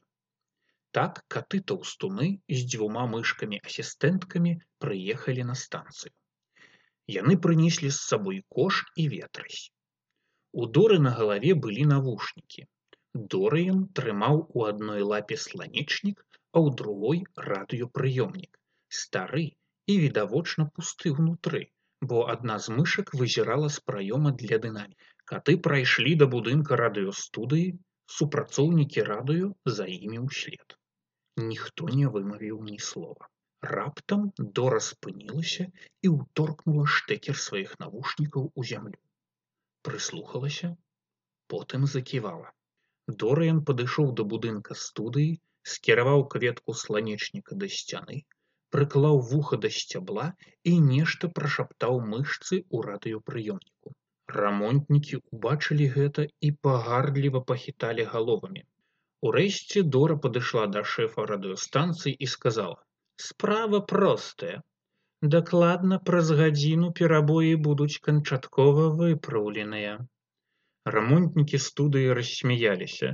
[0.98, 2.26] Так каты таўстуны
[2.56, 4.52] з дзвюма мышкамі асістэнткамі
[4.84, 6.12] прыехалі на станцыю.
[7.16, 9.62] Яны прынеслі з сабой кош і ветразь.
[10.52, 12.66] У доры на галаве былі навушнікі.
[13.36, 16.20] Дорыем трымаў у адной лапе сланечнік,
[16.52, 18.60] а ў другой радыёпрыёмнік.
[19.02, 19.46] Стары
[19.88, 21.64] і відавочна пусты ўнутры,
[22.02, 24.96] бо адна з мышак вызірала з праёма для дынамі.
[25.24, 27.80] Каты прайшлі да будынка радыёстудыі,
[28.20, 30.81] супрацоўнікі радыё за імі ўслед.
[31.38, 33.28] Ніхто не вымавіў ні слова.
[33.62, 35.66] Раптам Дора спынілася
[36.08, 38.98] і ўторкнула штэкер сваіх навушнікаў у зямлю.
[39.88, 40.76] Прыслухалася,
[41.54, 42.52] потым заківала.
[43.24, 45.40] Дорыян падышоў да будынка студыі,
[45.76, 48.18] скіраваў кветку сланечніка да сцяны,
[48.76, 50.28] прыклаў вуха да сцябла
[50.74, 53.96] і нешта прашаптаў мышцы ў радыёпрыёмніку.
[54.42, 58.64] Рамонтнікі ўбачылі гэта і пагардліва пахіталі галовамі.
[59.30, 62.78] Урэшце Дора падышла да шэфа радыёстанцыі і сказала:
[63.26, 64.62] Справа простая.
[65.34, 69.92] Дакладна праз гадзіну перабоі будуць канчаткова выпраўленыя.
[70.96, 73.12] Рамонтнікі студыі рассмяяліся.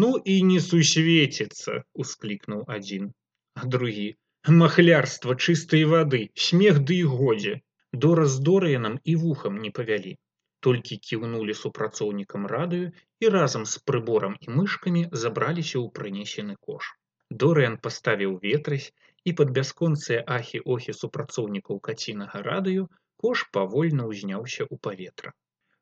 [0.00, 3.08] Ну і не сусвеціцца, усклікнуў адзін,
[3.54, 4.08] а другі:
[4.62, 7.54] махлярства чыстай вады, смех ды і годзе.
[8.04, 10.12] Дора з дорыянам і вухам не павялі.
[10.66, 12.88] Толькі кіўнулі супрацоўнікам радыё
[13.24, 16.90] і разам з прыборам і мышкамі забраліся ў прынесены кош.
[17.42, 18.88] Дорыян паставіў ветразь
[19.30, 22.84] і пад бясконцыя ахі-охі супрацоўнікаў кацінага радыё
[23.24, 25.32] кош павольна ўзняўся ў паветра.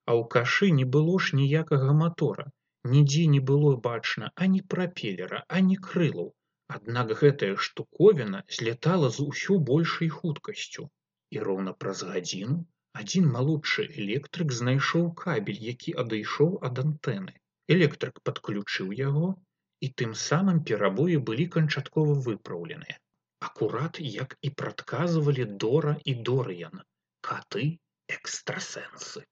[0.09, 2.47] А ў кашы не было ж ніякага матора,
[2.95, 6.33] нідзе не было бачна ані прапелера, ані крылаў.
[6.79, 10.91] Аднак гэтая штуковіна злятала з усё большай хуткасцю.
[11.35, 12.64] І роўна праз гадзіну
[13.03, 17.35] адзін малодшы электрык знайшоў кабель, які адышоў ад антэны.
[17.77, 19.35] Электрык падключыў яго,
[19.81, 22.96] і тым самым перабоі былі канчаткова выпраўленыя.
[23.48, 26.83] Акурат як і прадказвалі дора і дорыян
[27.22, 29.22] каты экстрасэнсы.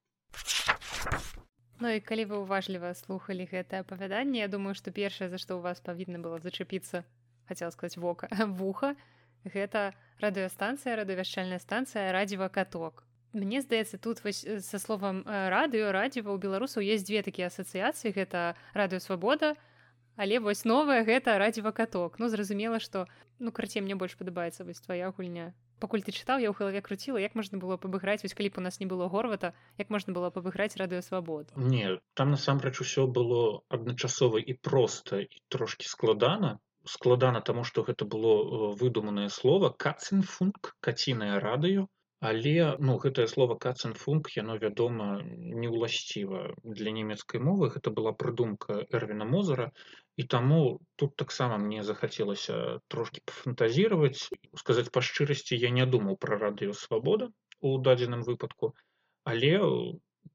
[1.81, 5.61] Ну і калі вы уважліва слухали гэтае апавяданне Я думаю што першае за што ў
[5.67, 7.05] вас павінна было зачапіцца
[7.49, 8.29] хацела сказать вока
[8.61, 8.95] вуха
[9.45, 9.93] гэта
[10.23, 16.83] радыёстанцыя радыёвяшчальная станцыя радзіва каток Мне здаецца тут вось са словам радыё радзіва у беларусаў
[16.83, 19.57] есть две такія асацыяцыі гэта радыёвабода
[20.17, 23.07] але вось новая гэта радзіва каток ну зразумела што
[23.39, 25.53] ну карце мне больш падабаецца вось твоя гульня.
[25.77, 28.65] Пакуль ты чытаў я ў галаве круціла як можна было пабыграць вось калі б у
[28.65, 34.41] нас не было горвата як можна было пабыграць радыёвабод не там насамрэч усё было адначасова
[34.41, 36.59] і проста і трошки складана.
[36.87, 44.31] Складана таму што гэта было выдуманае слово кацинфунк кацінае радыё але ну гэтае слово кацинфунк
[44.37, 47.69] яно вядома неўласціва для нямецкай мовы.
[47.75, 49.71] Гэта была прыдумка эрвіна мозара
[50.17, 54.31] і таму тут таксама мне захацелася трошки пафантазіраваць.
[54.57, 58.73] Сказаць па шчырасці я не думаў пра радыёвабода у дадзеным выпадку.
[59.25, 59.61] Але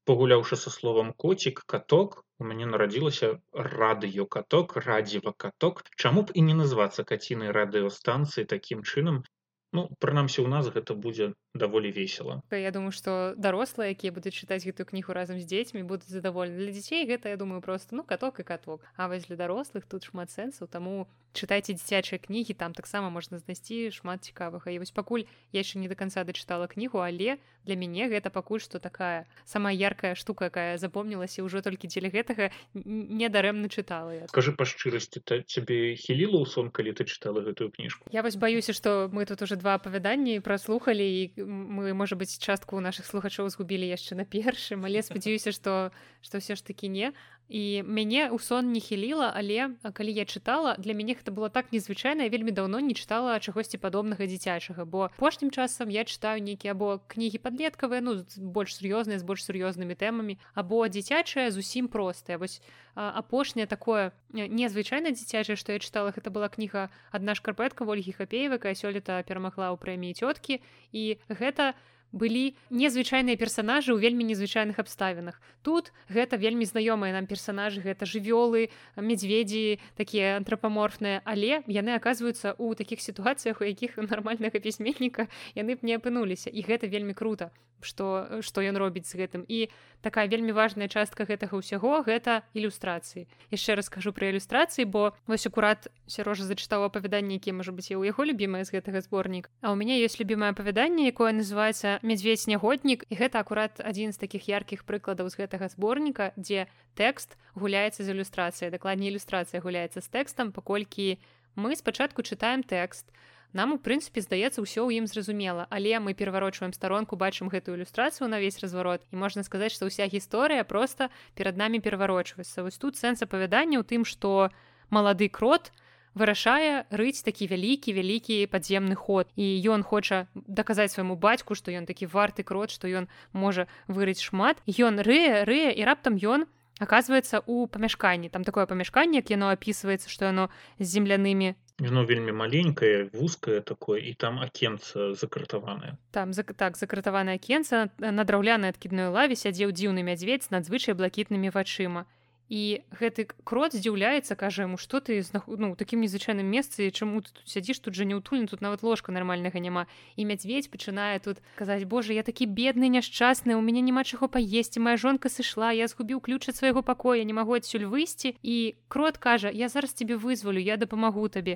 [0.05, 6.45] пагуляўшы са словам коцік каток у мяне нарадзілася радыё каток радзіва каток чаму б і
[6.47, 9.23] не назвацца кацінай радыёстанцыі такім чынам
[9.71, 14.67] Ну прынамсі у нас гэта будзе даволі весела Я думаю што дарослыя якія будуць чытаць
[14.67, 18.39] гэтую кнігу разам з дзецьмі будуць задаволены для дзяцей гэта я думаю просто ну каток
[18.39, 18.83] і каток.
[18.95, 23.91] А вось для дарослых тут шмат сэнсаў таму чытайце дзіцячыя кнігі там таксама можна знайсці
[23.95, 25.23] шмат цікавага і вось пакуль
[25.55, 29.71] я яшчэ не до конца дачытала кнігу але для мяне гэта пакуль што такая самая
[29.71, 34.27] яркая штука якая запомнілася ўжо толькі дзеля гэтага недарэмна чытала я.
[34.27, 38.75] Скажы па шчырасці цябе хіліла ў сон калі ты чытала гэтую кніжку Я вось баюся
[38.75, 43.85] што мы тут уже два апавяданні праслухалі і мы можа быць частку наших слухачоў згубілі
[43.85, 44.83] яшчэ на першым.
[44.89, 45.93] Але спадзяюся што
[46.25, 47.13] што ўсё ж такі не
[47.51, 51.75] і мяне ў сон не хіліла але калі я чытала для мяне гэта было так
[51.75, 57.03] незвычайна вельмі даўно не чытала чагосьці падобнага дзіцячага бо апошнім часам я чытаю нейкі або
[57.11, 62.63] кнігі падлеткавыя ну больш сур'ёзныя з больш сур'ёзнымі тэмамі або дзіцячая зусім простая вось
[62.95, 68.77] апошняе такое незвычайна дзіцячае што я чытала гэта была кніга адна шкарпэтка ольгі хапеева якая
[68.79, 70.61] сёлета перамагла ў прэміі цёткі.
[70.93, 75.39] І гэта у былі незвычайныя персонажы ў вельмі незвычайных абставінах.
[75.63, 78.69] Тут гэта вельмі знаёмыя нам персонажы гэта жывёлы
[78.99, 85.87] мядзведзі такія антрапаморфныя але яны аказваюцца ў такіх сітуацыях у якіх нармальнага пісьменніка яны б
[85.87, 86.51] не апынуліся.
[86.51, 89.41] І гэта вельмі круто што што ён робіць з гэтым.
[89.47, 89.69] І
[90.01, 93.27] такая вельмі важная частка гэтага ўсяго гэта ілюстрацыі.
[93.51, 97.97] Яшчэ раз скажу пра ілюстрацыі бо вось акурат сярожа зачытаў апавяданне які можа быць я
[97.97, 99.49] ў яго любімае з гэтага зборнік.
[99.61, 104.21] А ў мяне ёсць любімае апавяданне якое называется мядзведь снегоднік і гэта акурат адзін з
[104.21, 106.65] такіх яркіх прыкладаў з гэтага зборніка дзе
[106.95, 108.71] тэкст гуляецца з ілюстрацыяй.
[108.71, 111.19] Дакладней ілюстрацыя гуляецца з тэкстам паколькі
[111.55, 113.11] мы спачатку чытаем тэкст
[113.53, 115.67] нам у прынцыпе здаецца ўсё ў ім зразумела.
[115.69, 120.07] Але мы пераварочваем старонку бачым гэтую ілюстрацыю на весь разварот і можна сказаць што ўся
[120.07, 122.63] гісторыя просто перад намі пераварочваецца.
[122.63, 124.51] Вось тут сэнс апавядання ў тым што
[124.89, 125.71] малады крот
[126.15, 129.27] вырашае рыць такі вялікі вялікі падземны ход.
[129.35, 134.23] І ён хоча даказаць свайму бацьку што ён такі варты крот што ён можа вырыць
[134.23, 134.59] шмат.
[134.67, 136.47] Ён рые рые і раптам ён
[136.81, 138.29] оказывается у памяшканні.
[138.29, 140.49] Там такое памяшканне як яно опісваецца што яно
[140.79, 147.35] з землянымі Яно вельмі маленькае вузкае такое і там акенца закратаванае там за так закратаванае
[147.41, 152.05] акенца на драўлянай адкідной лаве сядзеў дзіўны мядзведь надзвычай блакітнымі вачыма
[152.51, 155.47] і гэты крот здзіўляецца кажа ему что ты знах...
[155.47, 159.15] ну таким незвычайным месцы чаму ты тут сядзіш тут жа не ўтульны тут нават ложка
[159.15, 159.87] нармальнага няма
[160.19, 164.83] і мядзведь пачынае тут казаць Боже я такі бедны няшчасны у мяне няма чаго паесці
[164.83, 169.15] моя жонка сышла я згубіў ключ ад свайго пакоя не магу адсюль выйсці і крот
[169.15, 171.55] кажа я зараз тебе вызвалю я дапамагу табе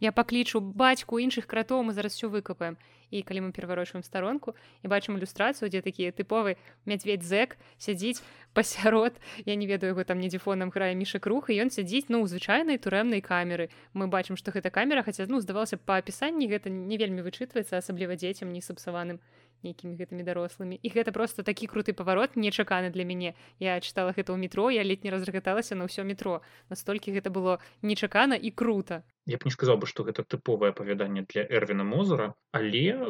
[0.00, 2.76] я паклічу бацьку іншых кратоў мы зараз все выкапаем
[3.10, 8.22] і калі мы пераварочваем старонку і бачым ілюстрацыю дзе такі тыповы мядзведь зэк сядзіць
[8.58, 9.14] пасярод
[9.46, 12.78] я не ведаю яго там недзе фонам грае міша круг і ён сядзіць ну звычайнай
[12.78, 13.70] турэмнай камеры.
[13.94, 18.18] Мы бачым што гэта камера хаця ну здавалася па апісанні гэта не вельмі вычытваецца асабліва
[18.18, 19.22] дзецям не сапсаваным
[19.64, 24.36] нейкімі гэтымі дарослымі і гэта просто такі круты паварот нечаканы для мяне я чытала гэта
[24.36, 29.02] ў метро я ледь не разрагаталася на ўсё метро настолькі гэта было нечакана і круто.
[29.26, 32.34] Я б не сказаў бы што гэта тыповае апавяданне для эрвіна мозера.
[32.52, 33.00] Але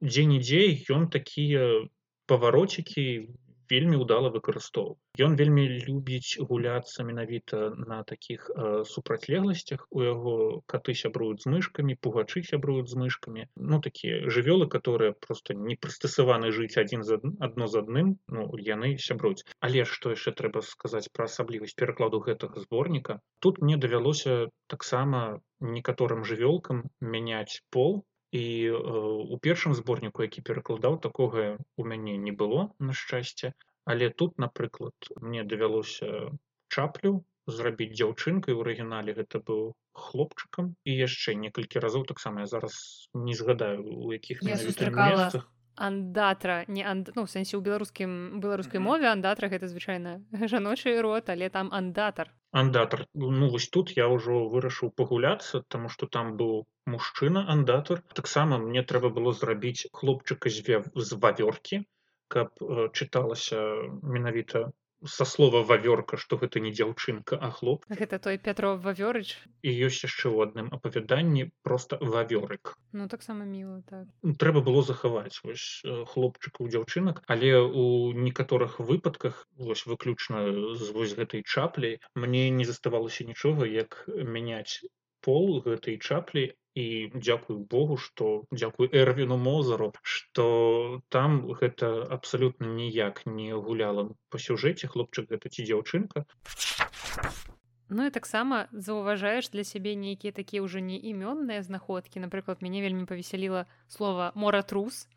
[0.00, 1.84] дзе-нідзе ён такія
[2.26, 3.28] павароцікі
[3.70, 4.96] вельмі ўдала выкарыстоўваў
[5.26, 9.86] Ён вельмі любіць гуляцца менавіта на такіх э, супрацьлегласцях.
[9.90, 10.34] У яго
[10.70, 13.46] каты сябруюць з мышкамі пугачы сябруюць з мышкамі.
[13.56, 18.94] Ну такія жывёлы которые просто не прыстасаваны жыць адзін за адно з адным ну яны
[19.08, 19.42] сябруюць.
[19.58, 23.18] Але што яшчэ трэба сказаць пра асаблівасць перакладу гэтага зборніка?
[23.40, 24.38] Тут мне давялося
[24.68, 32.16] таксама некаторым жывёлкам мяняць пол і э, у першым зборніку які перакладаў такога у мяне
[32.16, 33.54] не было на шчасце
[33.84, 36.30] але тут напрыклад мне давялося
[36.68, 39.16] чаплю зрабіць дзяўчынкай у арыгінале.
[39.16, 40.74] Гэта быў хлопчыкам.
[40.84, 45.48] І яшчэ некалькі разоў таксама я зараз не згадаю у якіх месцах
[45.78, 47.10] андатра не анд...
[47.16, 50.18] ну, сэнсе ў беларускім беларускай мове андатра гэта звычайна
[50.52, 56.08] жаночы рот але там андатар андатар ну вось тут я ўжо вырашыў пагуляцца таму што
[56.18, 61.84] там быў мужчына андатар таксама мне трэба было зрабіць хлопчыка зве з вавёркі
[62.28, 63.60] каб э, чыталася
[64.02, 64.68] менавіта
[65.06, 67.86] са слова вавёрка што гэта не дзяўчынка а хлоп.
[67.88, 69.38] Гэта той пятров вавёрыч.
[69.62, 74.06] І ёсць яшчэ ў адным апавяданні просто вавёрык ну таксама міла так.
[74.22, 75.82] Трэба было захаваць вось
[76.12, 82.64] хлопчыка у дзяўчынак але у некаторых выпадках вось выключна з вось гэтай чапляй мне не
[82.64, 84.82] заставалася нічога як мяняць
[85.20, 90.46] пол гэтай чаплі і дзякую Богу што дзякую эрвіну мозару што
[91.14, 96.26] там гэта абсалютна ніяк не гуляла па сюжэце хлопчык гэта ці дзяўчынка
[97.90, 103.08] Ну і таксама заўважаеш для сябе нейкія такія ўжо не імённыя знаходкі напрыклад мяне вельмі
[103.08, 105.08] павесяліла слова моратрус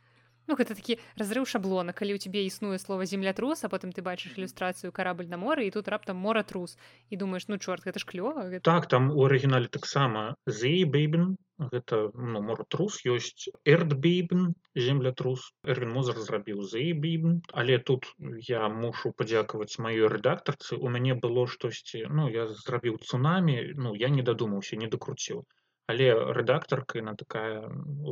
[0.48, 4.38] ну гэта такі разрыў шаблона калі ў цябе існуе слова землятрус а потым ты бачыш
[4.38, 6.78] ілюстрацыю карабль на моры і тут раптам моратрус
[7.10, 8.66] і думаеш ну чорт гэта ж клёва гэта...
[8.66, 11.38] так там у арыгінале таксама зейбейбен
[11.70, 18.10] гэта ну, моратрус ёсць эрдбейбен землятрус эрвин мозар зрабіў зейбейбен але тут
[18.50, 24.10] я мушу падзякаваць маёй рэдактарцы у мяне было штосьці ну я зрабіў цунамі ну я
[24.10, 25.46] не дадумаўся не дакруціў
[25.92, 27.68] але рэдактарка на такая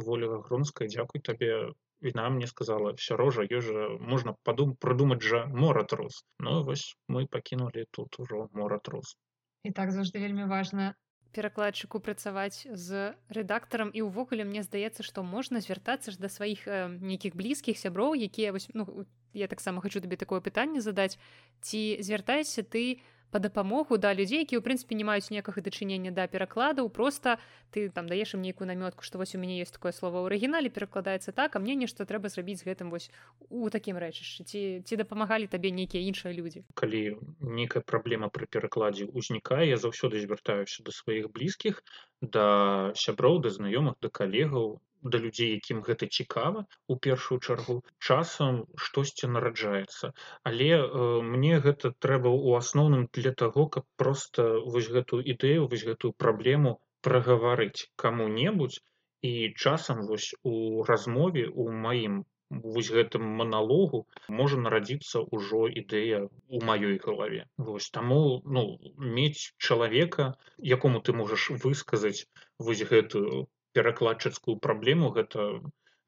[0.08, 6.64] волева гронская дзякуй табе віна мне сказала сярожа ёжа можна падум прыдумаць жа моратрус Ну
[6.64, 9.18] вось мы пакінулі тут ужо моратрус
[9.64, 10.96] і так заўжды вельмі важна
[11.36, 16.88] перакладчыку працаваць з рэдактарам і ўвогуле мне здаецца што можна звяртацца ж да сваіх э,
[16.90, 21.20] нейкіх блізкіх сяброў якія вось ну я таксама хочу табе такое пытанне задаць
[21.62, 26.12] ці звяртайся ты у па дапамогу да людзей які ў прынцыпе не маюць ніякага дачынення
[26.12, 27.38] да перакладаў просто
[27.72, 30.74] ты там даеш ім нейкую намётку што вось у мяне есть такое слово ў арыгінале
[30.74, 33.10] перакладаецца так а мне нешта трэба зрабіць гэтым вось
[33.50, 34.44] у такім рэчышчы.
[34.44, 36.66] Ці ці дапамагалі табе нейкія іншыя людзі?
[36.74, 41.84] Калі нейкая праблема пры перакладзе ўзнікае я заўсёды звяртаюся да сваіх блізкіх
[42.22, 48.62] да сяброў да знаёмых да калегаў да людзей якім гэта цікава у першую чаргу часам
[48.86, 50.12] штосьці нараджаецца.
[50.44, 50.86] Але э,
[51.34, 56.80] мне гэта трэба ў асноўным для таго каб просто вось гэтую ідэю вось гэтую праблему
[57.02, 58.82] прагаварыць каму-небудзь.
[59.22, 64.00] І часам вось у размове у маім вось гэтым маналогу
[64.38, 67.46] можа нарадзіцца ўжо ідэя у маёй галаве.
[67.58, 68.64] Вось таму ну
[69.18, 70.34] мець чалавека
[70.74, 72.26] якому ты можаш высказаць
[72.58, 73.48] вось гэтую
[73.80, 75.52] перакладчыцкую праблему гэта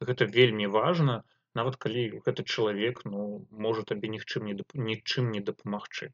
[0.01, 1.21] гэта вельмі важна.
[1.59, 3.23] Нават калі гэты чалавек ну
[3.65, 4.55] можа табе нічым не
[4.91, 6.11] нічым не дапамагчы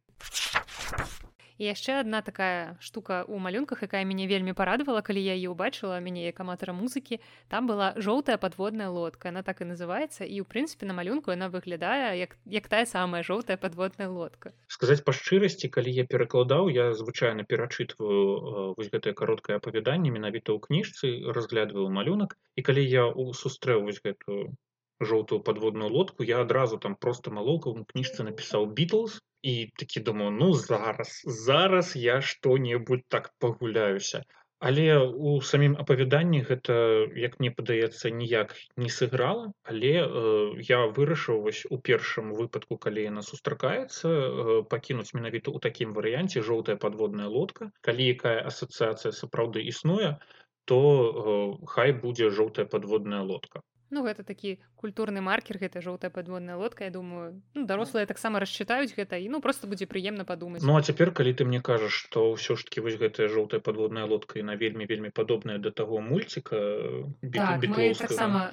[1.58, 5.99] і яшчэ одна такая штука у малюнках якая мяне вельмі парадавала калі я ее убачыла
[5.99, 10.45] мяне як аматара музыкі там была жоўтая подводная лодка она так і называется і у
[10.45, 15.70] прынцыпе на малюнку яна выглядае як як тая самая жоўтая подводная лодка сказаць па шчырасці
[15.70, 21.89] калі я перакладаў я звычайна перачытваю э, вось гэтае кароткае апавяданне менавіта ў кніжцы разглядываю
[21.89, 24.53] малюнак і калі я у сустрэў вось гэтую
[24.99, 30.31] жоўтую подводную лодку я адразу там просто малоўка у кніжцы напісаў Beatles і такі думаю
[30.31, 34.23] ну зараз зараз я што-небудзь так пагуляюся
[34.59, 36.75] але у самім апавяданні гэта
[37.21, 40.07] як мне падаецца ніяк не сыграла але э,
[40.69, 46.41] я вырашыў вось у першым выпадку калі яна сустракаецца э, пакінуць менавіта ў такім варыянце
[46.41, 47.69] жоўтая подводная лодка.
[47.85, 50.17] Калі якая асацыяцыя сапраўды існуе
[50.65, 56.55] то э, хай будзе жоўтая подводная лодка Ну гэта такі культурны маркер гэта жоўтая падводная
[56.59, 60.75] лодка я думаю ну, дарослыя таксама расчытаюць гэта і ну просто будзе прыемна падумаць Ну
[60.75, 64.39] а цяпер калі ты мне кажаш што ўсё ж таки вось гэтая жоўтая падводная лодка
[64.39, 66.59] і на вельмі вельмі падобная да таго мульціка
[67.31, 67.63] так,
[67.97, 68.51] таксама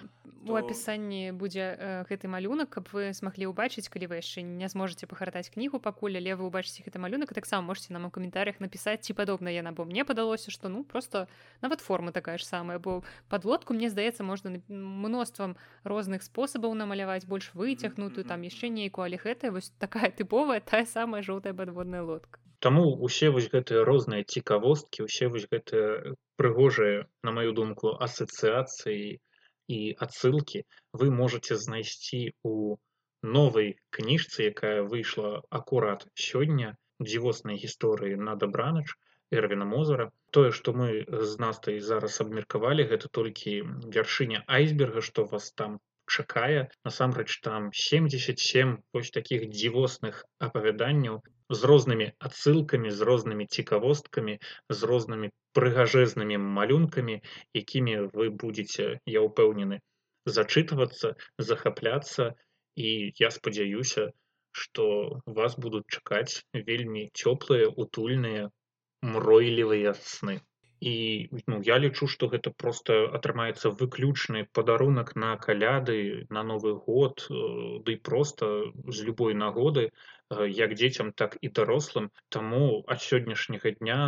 [0.48, 5.08] у апісанні будзе э, гэты малюнак каб вы смаглі ўбачыць калі вы яшчэ не зможаце
[5.08, 9.16] пахартаць кнігу пакуль але вы ўбачыце гэты малюнак таксама можете нам у каментарях напісаць ці
[9.16, 11.26] падобна яна бо мне падалося што ну просто
[11.62, 17.52] нават форма такая ж самая бо падлодку мне здаецца можна мноствам розных спосабаў намаляваць больш
[17.54, 22.40] выцягнутую там яшчэ нейкую але гэтая вось такая тыповая тая самая жоўтая падводная лодка.
[22.60, 29.20] Таму усе вось гэтыя розныя цікавосткі усе вось гэтыя прыгожыя на маю думку асацыяцыі
[29.68, 32.76] і адсылкі вы можете знайсці у
[33.36, 38.86] новай кніжцы якая выйшла акурат сёння дзівоснай гісторыі на дабранач
[39.38, 40.88] эрвіна мозара тое што мы
[41.30, 43.56] з настай зараз абмеркавалі гэта толькі
[43.96, 45.80] вяршыня айсберга што вас там
[46.16, 54.38] чакае насамрэч там 77 вось такіх дзівосных апавяданняў з рознымі адсылкамі з рознымі цікавосткамі
[54.68, 55.28] з рознымі
[55.58, 57.20] прыгажэзнымі малюнкамі
[57.62, 59.80] якімі вы будетеце я ўпэўнены
[60.26, 62.34] зачытвацца захапляцца.
[62.74, 64.10] І я спадзяюся
[64.54, 64.84] што
[65.36, 68.50] вас будуць чакаць вельмі цёплыя утульныя
[69.14, 70.34] мройлівыя сны
[70.84, 77.24] і ну, я лічу што гэта просто атрымаецца выключны падарунак на каляды на новы год
[77.30, 78.50] э, ды просто
[78.98, 82.10] з любой нагоды э, як дзецям так і дарослым.
[82.28, 83.98] Таму ад сённяшняга дня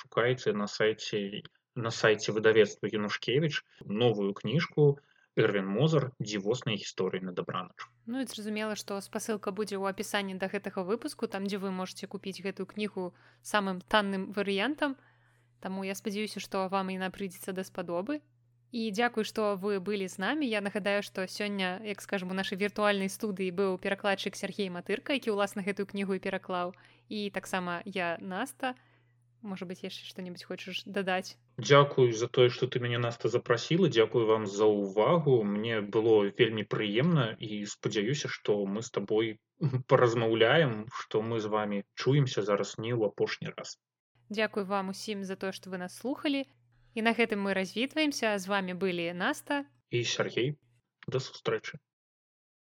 [0.00, 4.96] шукайце на сайце на сайце выдавецтва янушкевич новую кніжку
[5.36, 6.12] эрвин мозар.
[6.16, 11.28] Дзівоснай гісторыі на дабранач Ну і зразумела што спасылка будзе ў апісанні да гэтага выпуску
[11.28, 13.12] там дзе вы можете купіць гэтую кнігу
[13.44, 14.96] самым танным варыянтам
[15.62, 18.18] Таму я спадзяюся што вам яна прыйдзецца даспадобы
[18.72, 20.48] і дзякуй што вы былі з намі.
[20.48, 25.36] Я нагадаю што сёння як скажем у нашай віртуальнай студыі быў перакладчык Сергей матырка які
[25.36, 26.72] ўласна гэтую кнігу і пераклаў.
[27.08, 28.74] І таксама я наста.
[29.42, 31.36] Можа быть яшчэ што-небудзь хочаш дадаць?
[31.58, 33.92] Дзякую за тое што ты мяне наста запрасіла.
[33.92, 35.42] Дзякую вам за ўвагу.
[35.44, 39.32] Мне было вельмі прыемна і спадзяюся што мы з табой
[39.86, 43.78] паразмаўляем што мы з вами чуемся зараз не ў апошні раз
[44.32, 46.44] Дзякуй вам усім за тое што вы нас слухали.
[46.96, 50.56] І на гэтым мы развітваемся з вами былі наста і Сергей.
[51.08, 51.80] Да сустрэчы